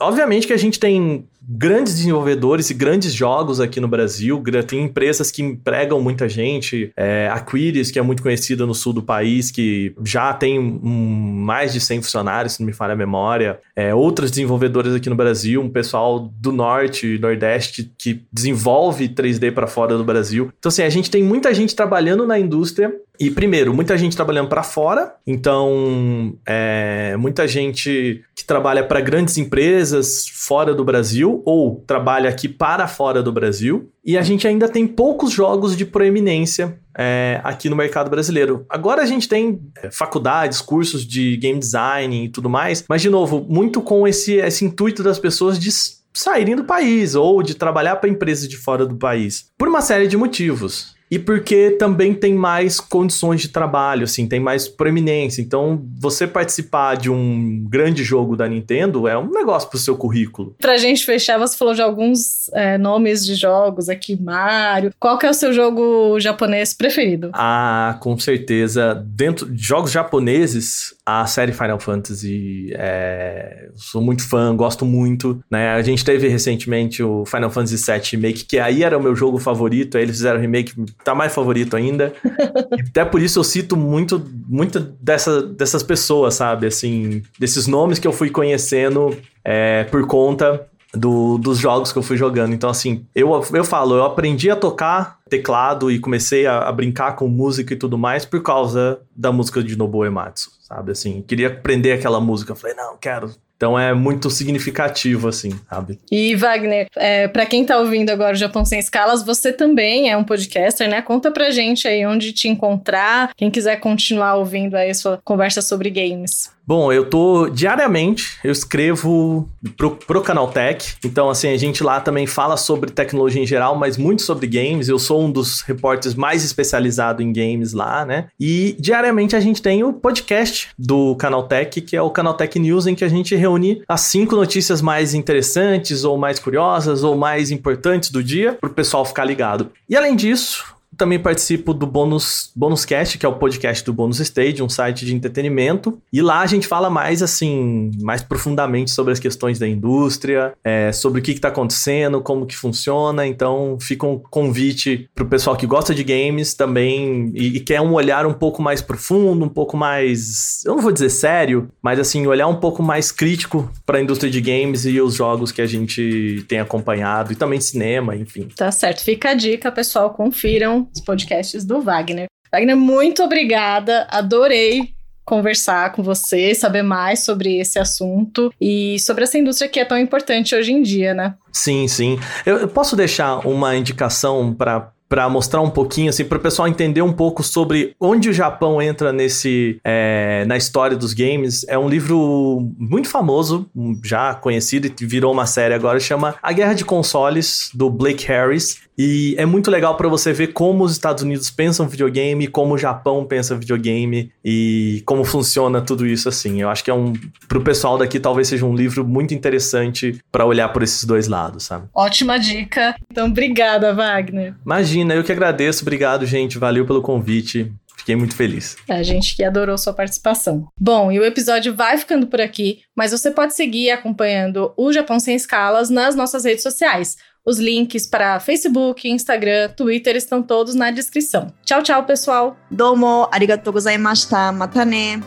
Obviamente 0.00 0.46
que 0.46 0.52
a 0.52 0.56
gente 0.56 0.78
tem 0.78 1.26
grandes 1.46 1.94
desenvolvedores 1.94 2.70
e 2.70 2.74
grandes 2.74 3.12
jogos 3.12 3.60
aqui 3.60 3.80
no 3.80 3.88
Brasil. 3.88 4.42
Tem 4.66 4.82
empresas 4.82 5.30
que 5.30 5.42
empregam 5.42 6.00
muita 6.00 6.28
gente. 6.28 6.90
É, 6.96 7.28
a 7.30 7.38
Quiris, 7.38 7.90
que 7.90 7.98
é 7.98 8.02
muito 8.02 8.22
conhecida 8.22 8.64
no 8.64 8.74
sul 8.74 8.92
do 8.92 9.02
país, 9.02 9.50
que 9.50 9.94
já 10.04 10.32
tem 10.32 10.58
um, 10.58 11.42
mais 11.44 11.72
de 11.72 11.80
100 11.80 12.02
funcionários, 12.02 12.54
se 12.54 12.60
não 12.60 12.66
me 12.66 12.72
falha 12.72 12.94
a 12.94 12.96
memória. 12.96 13.60
É, 13.76 13.94
outras 13.94 14.30
desenvolvedoras 14.30 14.94
aqui 14.94 15.10
no 15.10 15.16
Brasil, 15.16 15.60
um 15.60 15.68
pessoal 15.68 16.18
do 16.18 16.50
norte, 16.50 17.18
nordeste, 17.18 17.92
que 17.98 18.22
desenvolve 18.32 19.08
3D 19.08 19.52
para 19.52 19.66
fora 19.66 19.96
do 19.96 20.04
Brasil. 20.04 20.50
Então, 20.58 20.68
assim, 20.68 20.82
a 20.82 20.90
gente 20.90 21.10
tem 21.10 21.22
muita 21.22 21.52
gente 21.52 21.74
trabalhando 21.76 22.26
na 22.26 22.38
indústria 22.38 22.92
e 23.18 23.30
primeiro, 23.30 23.72
muita 23.72 23.96
gente 23.96 24.16
trabalhando 24.16 24.48
para 24.48 24.64
fora, 24.64 25.14
então 25.24 26.36
é, 26.44 27.16
muita 27.16 27.46
gente 27.46 28.24
que 28.34 28.44
trabalha 28.44 28.82
para 28.82 29.00
grandes 29.00 29.38
empresas 29.38 30.26
fora 30.28 30.74
do 30.74 30.84
Brasil 30.84 31.40
ou 31.46 31.84
trabalha 31.86 32.28
aqui 32.28 32.48
para 32.48 32.88
fora 32.88 33.22
do 33.22 33.30
Brasil. 33.30 33.88
E 34.04 34.18
a 34.18 34.22
gente 34.22 34.48
ainda 34.48 34.68
tem 34.68 34.84
poucos 34.84 35.30
jogos 35.30 35.76
de 35.76 35.86
proeminência 35.86 36.76
é, 36.98 37.40
aqui 37.44 37.68
no 37.68 37.76
mercado 37.76 38.10
brasileiro. 38.10 38.66
Agora 38.68 39.02
a 39.02 39.06
gente 39.06 39.28
tem 39.28 39.60
é, 39.80 39.92
faculdades, 39.92 40.60
cursos 40.60 41.06
de 41.06 41.36
game 41.36 41.58
design 41.58 42.24
e 42.24 42.28
tudo 42.28 42.50
mais, 42.50 42.84
mas 42.88 43.00
de 43.00 43.10
novo, 43.10 43.46
muito 43.48 43.80
com 43.80 44.08
esse, 44.08 44.34
esse 44.34 44.64
intuito 44.64 45.04
das 45.04 45.20
pessoas 45.20 45.56
de 45.56 45.70
saírem 46.12 46.56
do 46.56 46.64
país 46.64 47.14
ou 47.14 47.42
de 47.44 47.54
trabalhar 47.54 47.96
para 47.96 48.10
empresas 48.10 48.48
de 48.48 48.56
fora 48.56 48.84
do 48.84 48.96
país, 48.96 49.50
por 49.56 49.68
uma 49.68 49.80
série 49.80 50.08
de 50.08 50.16
motivos 50.16 50.94
e 51.14 51.18
porque 51.18 51.70
também 51.78 52.12
tem 52.12 52.34
mais 52.34 52.80
condições 52.80 53.40
de 53.40 53.48
trabalho, 53.48 54.02
assim, 54.02 54.26
tem 54.26 54.40
mais 54.40 54.66
proeminência. 54.66 55.40
Então, 55.40 55.80
você 55.96 56.26
participar 56.26 56.96
de 56.96 57.08
um 57.08 57.64
grande 57.68 58.02
jogo 58.02 58.36
da 58.36 58.48
Nintendo 58.48 59.06
é 59.06 59.16
um 59.16 59.30
negócio 59.30 59.70
pro 59.70 59.78
seu 59.78 59.96
currículo. 59.96 60.56
Pra 60.60 60.76
gente 60.76 61.04
fechar, 61.04 61.38
você 61.38 61.56
falou 61.56 61.72
de 61.72 61.82
alguns 61.82 62.52
é, 62.52 62.76
nomes 62.76 63.24
de 63.24 63.36
jogos 63.36 63.88
aqui, 63.88 64.20
Mario. 64.20 64.90
Qual 64.98 65.16
que 65.16 65.24
é 65.24 65.30
o 65.30 65.34
seu 65.34 65.52
jogo 65.52 66.18
japonês 66.18 66.74
preferido? 66.74 67.30
Ah, 67.32 67.96
com 68.00 68.18
certeza. 68.18 69.00
Dentro 69.06 69.48
de 69.48 69.62
jogos 69.62 69.92
japoneses, 69.92 70.94
a 71.06 71.26
série 71.26 71.52
Final 71.52 71.78
Fantasy, 71.78 72.72
é... 72.74 73.68
sou 73.76 74.02
muito 74.02 74.28
fã, 74.28 74.56
gosto 74.56 74.84
muito, 74.84 75.40
né? 75.48 75.74
A 75.74 75.82
gente 75.82 76.04
teve 76.04 76.26
recentemente 76.26 77.04
o 77.04 77.24
Final 77.24 77.50
Fantasy 77.50 77.76
VII 77.76 78.00
Remake, 78.20 78.44
que 78.44 78.58
aí 78.58 78.82
era 78.82 78.98
o 78.98 79.02
meu 79.02 79.14
jogo 79.14 79.38
favorito, 79.38 79.96
aí 79.96 80.02
eles 80.02 80.16
fizeram 80.16 80.38
o 80.38 80.42
remake 80.42 80.74
tá 81.04 81.14
mais 81.14 81.34
favorito 81.34 81.76
ainda. 81.76 82.12
até 82.88 83.04
por 83.04 83.20
isso 83.20 83.38
eu 83.38 83.44
cito 83.44 83.76
muito, 83.76 84.22
muito 84.48 84.80
dessa, 84.80 85.42
dessas 85.42 85.82
pessoas, 85.82 86.34
sabe? 86.34 86.66
Assim, 86.66 87.22
desses 87.38 87.66
nomes 87.66 87.98
que 87.98 88.06
eu 88.06 88.12
fui 88.12 88.30
conhecendo 88.30 89.16
é, 89.44 89.84
por 89.84 90.06
conta 90.06 90.66
do, 90.94 91.38
dos 91.38 91.58
jogos 91.58 91.92
que 91.92 91.98
eu 91.98 92.02
fui 92.02 92.16
jogando. 92.16 92.54
Então, 92.54 92.70
assim, 92.70 93.04
eu, 93.14 93.30
eu 93.52 93.64
falo, 93.64 93.96
eu 93.96 94.04
aprendi 94.04 94.50
a 94.50 94.56
tocar 94.56 95.18
teclado 95.28 95.90
e 95.90 95.98
comecei 95.98 96.46
a, 96.46 96.60
a, 96.60 96.72
brincar 96.72 97.16
com 97.16 97.26
música 97.28 97.74
e 97.74 97.76
tudo 97.76 97.98
mais 97.98 98.24
por 98.24 98.42
causa 98.42 99.00
da 99.14 99.32
música 99.32 99.62
de 99.62 99.76
Nobuo 99.76 100.04
Ematsu, 100.04 100.50
sabe? 100.60 100.92
Assim, 100.92 101.22
queria 101.22 101.48
aprender 101.48 101.92
aquela 101.92 102.20
música. 102.20 102.52
Eu 102.52 102.56
falei, 102.56 102.76
não, 102.76 102.96
quero 102.96 103.30
então 103.56 103.78
é 103.78 103.94
muito 103.94 104.28
significativo, 104.30 105.28
assim, 105.28 105.58
sabe? 105.68 105.98
E, 106.10 106.34
Wagner, 106.34 106.88
é, 106.96 107.28
para 107.28 107.46
quem 107.46 107.64
tá 107.64 107.78
ouvindo 107.78 108.10
agora 108.10 108.34
o 108.34 108.38
Japão 108.38 108.64
Sem 108.64 108.78
Escalas, 108.78 109.24
você 109.24 109.52
também 109.52 110.10
é 110.10 110.16
um 110.16 110.24
podcaster, 110.24 110.88
né? 110.88 111.00
Conta 111.00 111.30
pra 111.30 111.50
gente 111.50 111.86
aí 111.86 112.04
onde 112.04 112.32
te 112.32 112.48
encontrar, 112.48 113.32
quem 113.36 113.50
quiser 113.50 113.76
continuar 113.76 114.34
ouvindo 114.34 114.74
aí 114.74 114.90
a 114.90 114.94
sua 114.94 115.20
conversa 115.24 115.62
sobre 115.62 115.88
games. 115.88 116.52
Bom, 116.66 116.90
eu 116.90 117.04
tô 117.04 117.50
diariamente, 117.50 118.38
eu 118.42 118.50
escrevo 118.50 119.46
pro, 119.76 119.96
pro 119.96 120.22
Canaltech, 120.22 120.94
então 121.04 121.28
assim, 121.28 121.48
a 121.48 121.56
gente 121.58 121.84
lá 121.84 122.00
também 122.00 122.26
fala 122.26 122.56
sobre 122.56 122.90
tecnologia 122.90 123.42
em 123.42 123.46
geral, 123.46 123.76
mas 123.76 123.98
muito 123.98 124.22
sobre 124.22 124.46
games, 124.46 124.88
eu 124.88 124.98
sou 124.98 125.22
um 125.22 125.30
dos 125.30 125.60
repórteres 125.60 126.14
mais 126.14 126.42
especializado 126.42 127.22
em 127.22 127.32
games 127.32 127.74
lá, 127.74 128.06
né? 128.06 128.28
E 128.40 128.74
diariamente 128.78 129.36
a 129.36 129.40
gente 129.40 129.60
tem 129.60 129.84
o 129.84 129.92
podcast 129.92 130.70
do 130.78 131.14
Canaltech, 131.16 131.82
que 131.82 131.96
é 131.96 132.00
o 132.00 132.08
Canaltech 132.08 132.58
News, 132.58 132.86
em 132.86 132.94
que 132.94 133.04
a 133.04 133.08
gente 133.08 133.34
reúne 133.34 133.82
as 133.86 134.00
cinco 134.00 134.34
notícias 134.34 134.80
mais 134.80 135.12
interessantes, 135.12 136.02
ou 136.02 136.16
mais 136.16 136.38
curiosas, 136.38 137.04
ou 137.04 137.14
mais 137.14 137.50
importantes 137.50 138.10
do 138.10 138.22
dia, 138.22 138.56
pro 138.58 138.70
pessoal 138.70 139.04
ficar 139.04 139.24
ligado. 139.24 139.70
E 139.86 139.94
além 139.94 140.16
disso, 140.16 140.74
Também 140.96 141.18
participo 141.18 141.72
do 141.74 141.86
Bônus, 141.86 142.50
Bônus 142.54 142.84
Cast, 142.84 143.18
que 143.18 143.26
é 143.26 143.28
o 143.28 143.34
podcast 143.34 143.84
do 143.84 143.92
Bônus 143.92 144.20
Stage, 144.20 144.62
um 144.62 144.68
site 144.68 145.04
de 145.04 145.14
entretenimento. 145.14 145.98
E 146.12 146.22
lá 146.22 146.40
a 146.40 146.46
gente 146.46 146.66
fala 146.66 146.88
mais, 146.90 147.22
assim, 147.22 147.90
mais 148.00 148.22
profundamente 148.22 148.90
sobre 148.90 149.12
as 149.12 149.18
questões 149.18 149.58
da 149.58 149.66
indústria, 149.66 150.52
é, 150.62 150.92
sobre 150.92 151.20
o 151.20 151.22
que 151.22 151.32
está 151.32 151.48
acontecendo, 151.48 152.20
como 152.20 152.46
que 152.46 152.56
funciona. 152.56 153.26
Então, 153.26 153.78
fica 153.80 154.06
um 154.06 154.18
convite 154.18 155.08
pro 155.14 155.26
pessoal 155.26 155.56
que 155.56 155.66
gosta 155.66 155.94
de 155.94 156.04
games 156.04 156.54
também 156.54 157.32
e, 157.34 157.56
e 157.56 157.60
quer 157.60 157.80
um 157.80 157.92
olhar 157.92 158.26
um 158.26 158.32
pouco 158.32 158.62
mais 158.62 158.80
profundo, 158.80 159.44
um 159.44 159.48
pouco 159.48 159.76
mais, 159.76 160.64
eu 160.64 160.74
não 160.74 160.82
vou 160.82 160.92
dizer 160.92 161.10
sério, 161.10 161.68
mas 161.82 161.98
assim, 161.98 162.26
olhar 162.26 162.46
um 162.46 162.56
pouco 162.56 162.82
mais 162.82 163.10
crítico 163.10 163.70
para 163.86 163.98
a 163.98 164.00
indústria 164.00 164.30
de 164.30 164.40
games 164.40 164.84
e 164.84 165.00
os 165.00 165.14
jogos 165.14 165.52
que 165.52 165.62
a 165.62 165.66
gente 165.66 166.44
tem 166.48 166.60
acompanhado 166.60 167.32
e 167.32 167.36
também 167.36 167.60
cinema, 167.60 168.14
enfim. 168.16 168.48
Tá 168.56 168.70
certo, 168.70 169.02
fica 169.02 169.30
a 169.30 169.34
dica, 169.34 169.70
pessoal, 169.70 170.10
confiram 170.10 170.83
os 170.92 171.00
podcasts 171.00 171.64
do 171.64 171.80
Wagner. 171.80 172.26
Wagner, 172.52 172.76
muito 172.76 173.22
obrigada, 173.22 174.06
adorei 174.10 174.94
conversar 175.24 175.92
com 175.92 176.02
você, 176.02 176.54
saber 176.54 176.82
mais 176.82 177.24
sobre 177.24 177.58
esse 177.58 177.78
assunto 177.78 178.52
e 178.60 178.98
sobre 179.00 179.24
essa 179.24 179.38
indústria 179.38 179.68
que 179.68 179.80
é 179.80 179.84
tão 179.84 179.98
importante 179.98 180.54
hoje 180.54 180.72
em 180.72 180.82
dia, 180.82 181.14
né? 181.14 181.34
Sim, 181.50 181.88
sim. 181.88 182.18
Eu, 182.44 182.58
eu 182.58 182.68
posso 182.68 182.94
deixar 182.94 183.46
uma 183.46 183.74
indicação 183.74 184.52
para 184.52 184.92
para 185.06 185.28
mostrar 185.28 185.60
um 185.60 185.70
pouquinho, 185.70 186.10
assim, 186.10 186.24
para 186.24 186.38
o 186.38 186.40
pessoal 186.40 186.66
entender 186.66 187.02
um 187.02 187.12
pouco 187.12 187.42
sobre 187.42 187.94
onde 188.00 188.28
o 188.28 188.32
Japão 188.32 188.82
entra 188.82 189.12
nesse 189.12 189.78
é, 189.84 190.44
na 190.46 190.56
história 190.56 190.96
dos 190.96 191.12
games. 191.12 191.64
É 191.68 191.78
um 191.78 191.88
livro 191.88 192.72
muito 192.76 193.08
famoso, 193.08 193.70
já 194.02 194.34
conhecido 194.34 194.88
e 194.88 195.06
virou 195.06 195.32
uma 195.32 195.46
série 195.46 195.72
agora, 195.72 196.00
chama 196.00 196.34
A 196.42 196.52
Guerra 196.52 196.74
de 196.74 196.84
Consoles 196.84 197.70
do 197.72 197.88
Blake 197.88 198.26
Harris. 198.26 198.82
E 198.96 199.34
é 199.38 199.44
muito 199.44 199.70
legal 199.70 199.96
para 199.96 200.08
você 200.08 200.32
ver 200.32 200.48
como 200.48 200.84
os 200.84 200.92
Estados 200.92 201.22
Unidos 201.22 201.50
pensam 201.50 201.88
videogame, 201.88 202.46
como 202.46 202.74
o 202.74 202.78
Japão 202.78 203.24
pensa 203.24 203.56
videogame 203.56 204.30
e 204.44 205.02
como 205.04 205.24
funciona 205.24 205.80
tudo 205.80 206.06
isso 206.06 206.28
assim. 206.28 206.60
Eu 206.60 206.68
acho 206.68 206.84
que 206.84 206.90
é 206.90 206.94
um 206.94 207.12
pro 207.48 207.62
pessoal 207.62 207.98
daqui 207.98 208.20
talvez 208.20 208.48
seja 208.48 208.64
um 208.64 208.74
livro 208.74 209.04
muito 209.04 209.34
interessante 209.34 210.20
para 210.30 210.44
olhar 210.44 210.68
por 210.68 210.82
esses 210.82 211.04
dois 211.04 211.28
lados, 211.28 211.64
sabe? 211.64 211.88
Ótima 211.94 212.38
dica. 212.38 212.94
Então, 213.10 213.26
obrigada, 213.28 213.92
Wagner. 213.92 214.54
Imagina, 214.64 215.14
eu 215.14 215.24
que 215.24 215.32
agradeço. 215.32 215.82
Obrigado, 215.82 216.24
gente. 216.26 216.58
Valeu 216.58 216.86
pelo 216.86 217.02
convite. 217.02 217.72
Fiquei 217.96 218.16
muito 218.16 218.36
feliz. 218.36 218.76
A 218.88 219.02
gente 219.02 219.34
que 219.34 219.42
adorou 219.42 219.78
sua 219.78 219.94
participação. 219.94 220.68
Bom, 220.78 221.10
e 221.10 221.18
o 221.18 221.24
episódio 221.24 221.74
vai 221.74 221.96
ficando 221.96 222.26
por 222.26 222.40
aqui, 222.40 222.80
mas 222.94 223.12
você 223.12 223.30
pode 223.30 223.54
seguir 223.54 223.90
acompanhando 223.90 224.74
o 224.76 224.92
Japão 224.92 225.18
Sem 225.18 225.34
Escalas 225.34 225.88
nas 225.88 226.14
nossas 226.14 226.44
redes 226.44 226.62
sociais. 226.62 227.16
Os 227.44 227.58
links 227.58 228.06
para 228.06 228.40
Facebook, 228.40 229.06
Instagram, 229.06 229.68
Twitter 229.76 230.16
estão 230.16 230.42
todos 230.42 230.74
na 230.74 230.90
descrição. 230.90 231.52
Tchau, 231.62 231.82
tchau, 231.82 232.04
pessoal. 232.04 232.56
Domo, 232.70 233.28
arigatou 233.30 233.72
gozaimashita, 233.72 234.50
matane. 234.50 235.22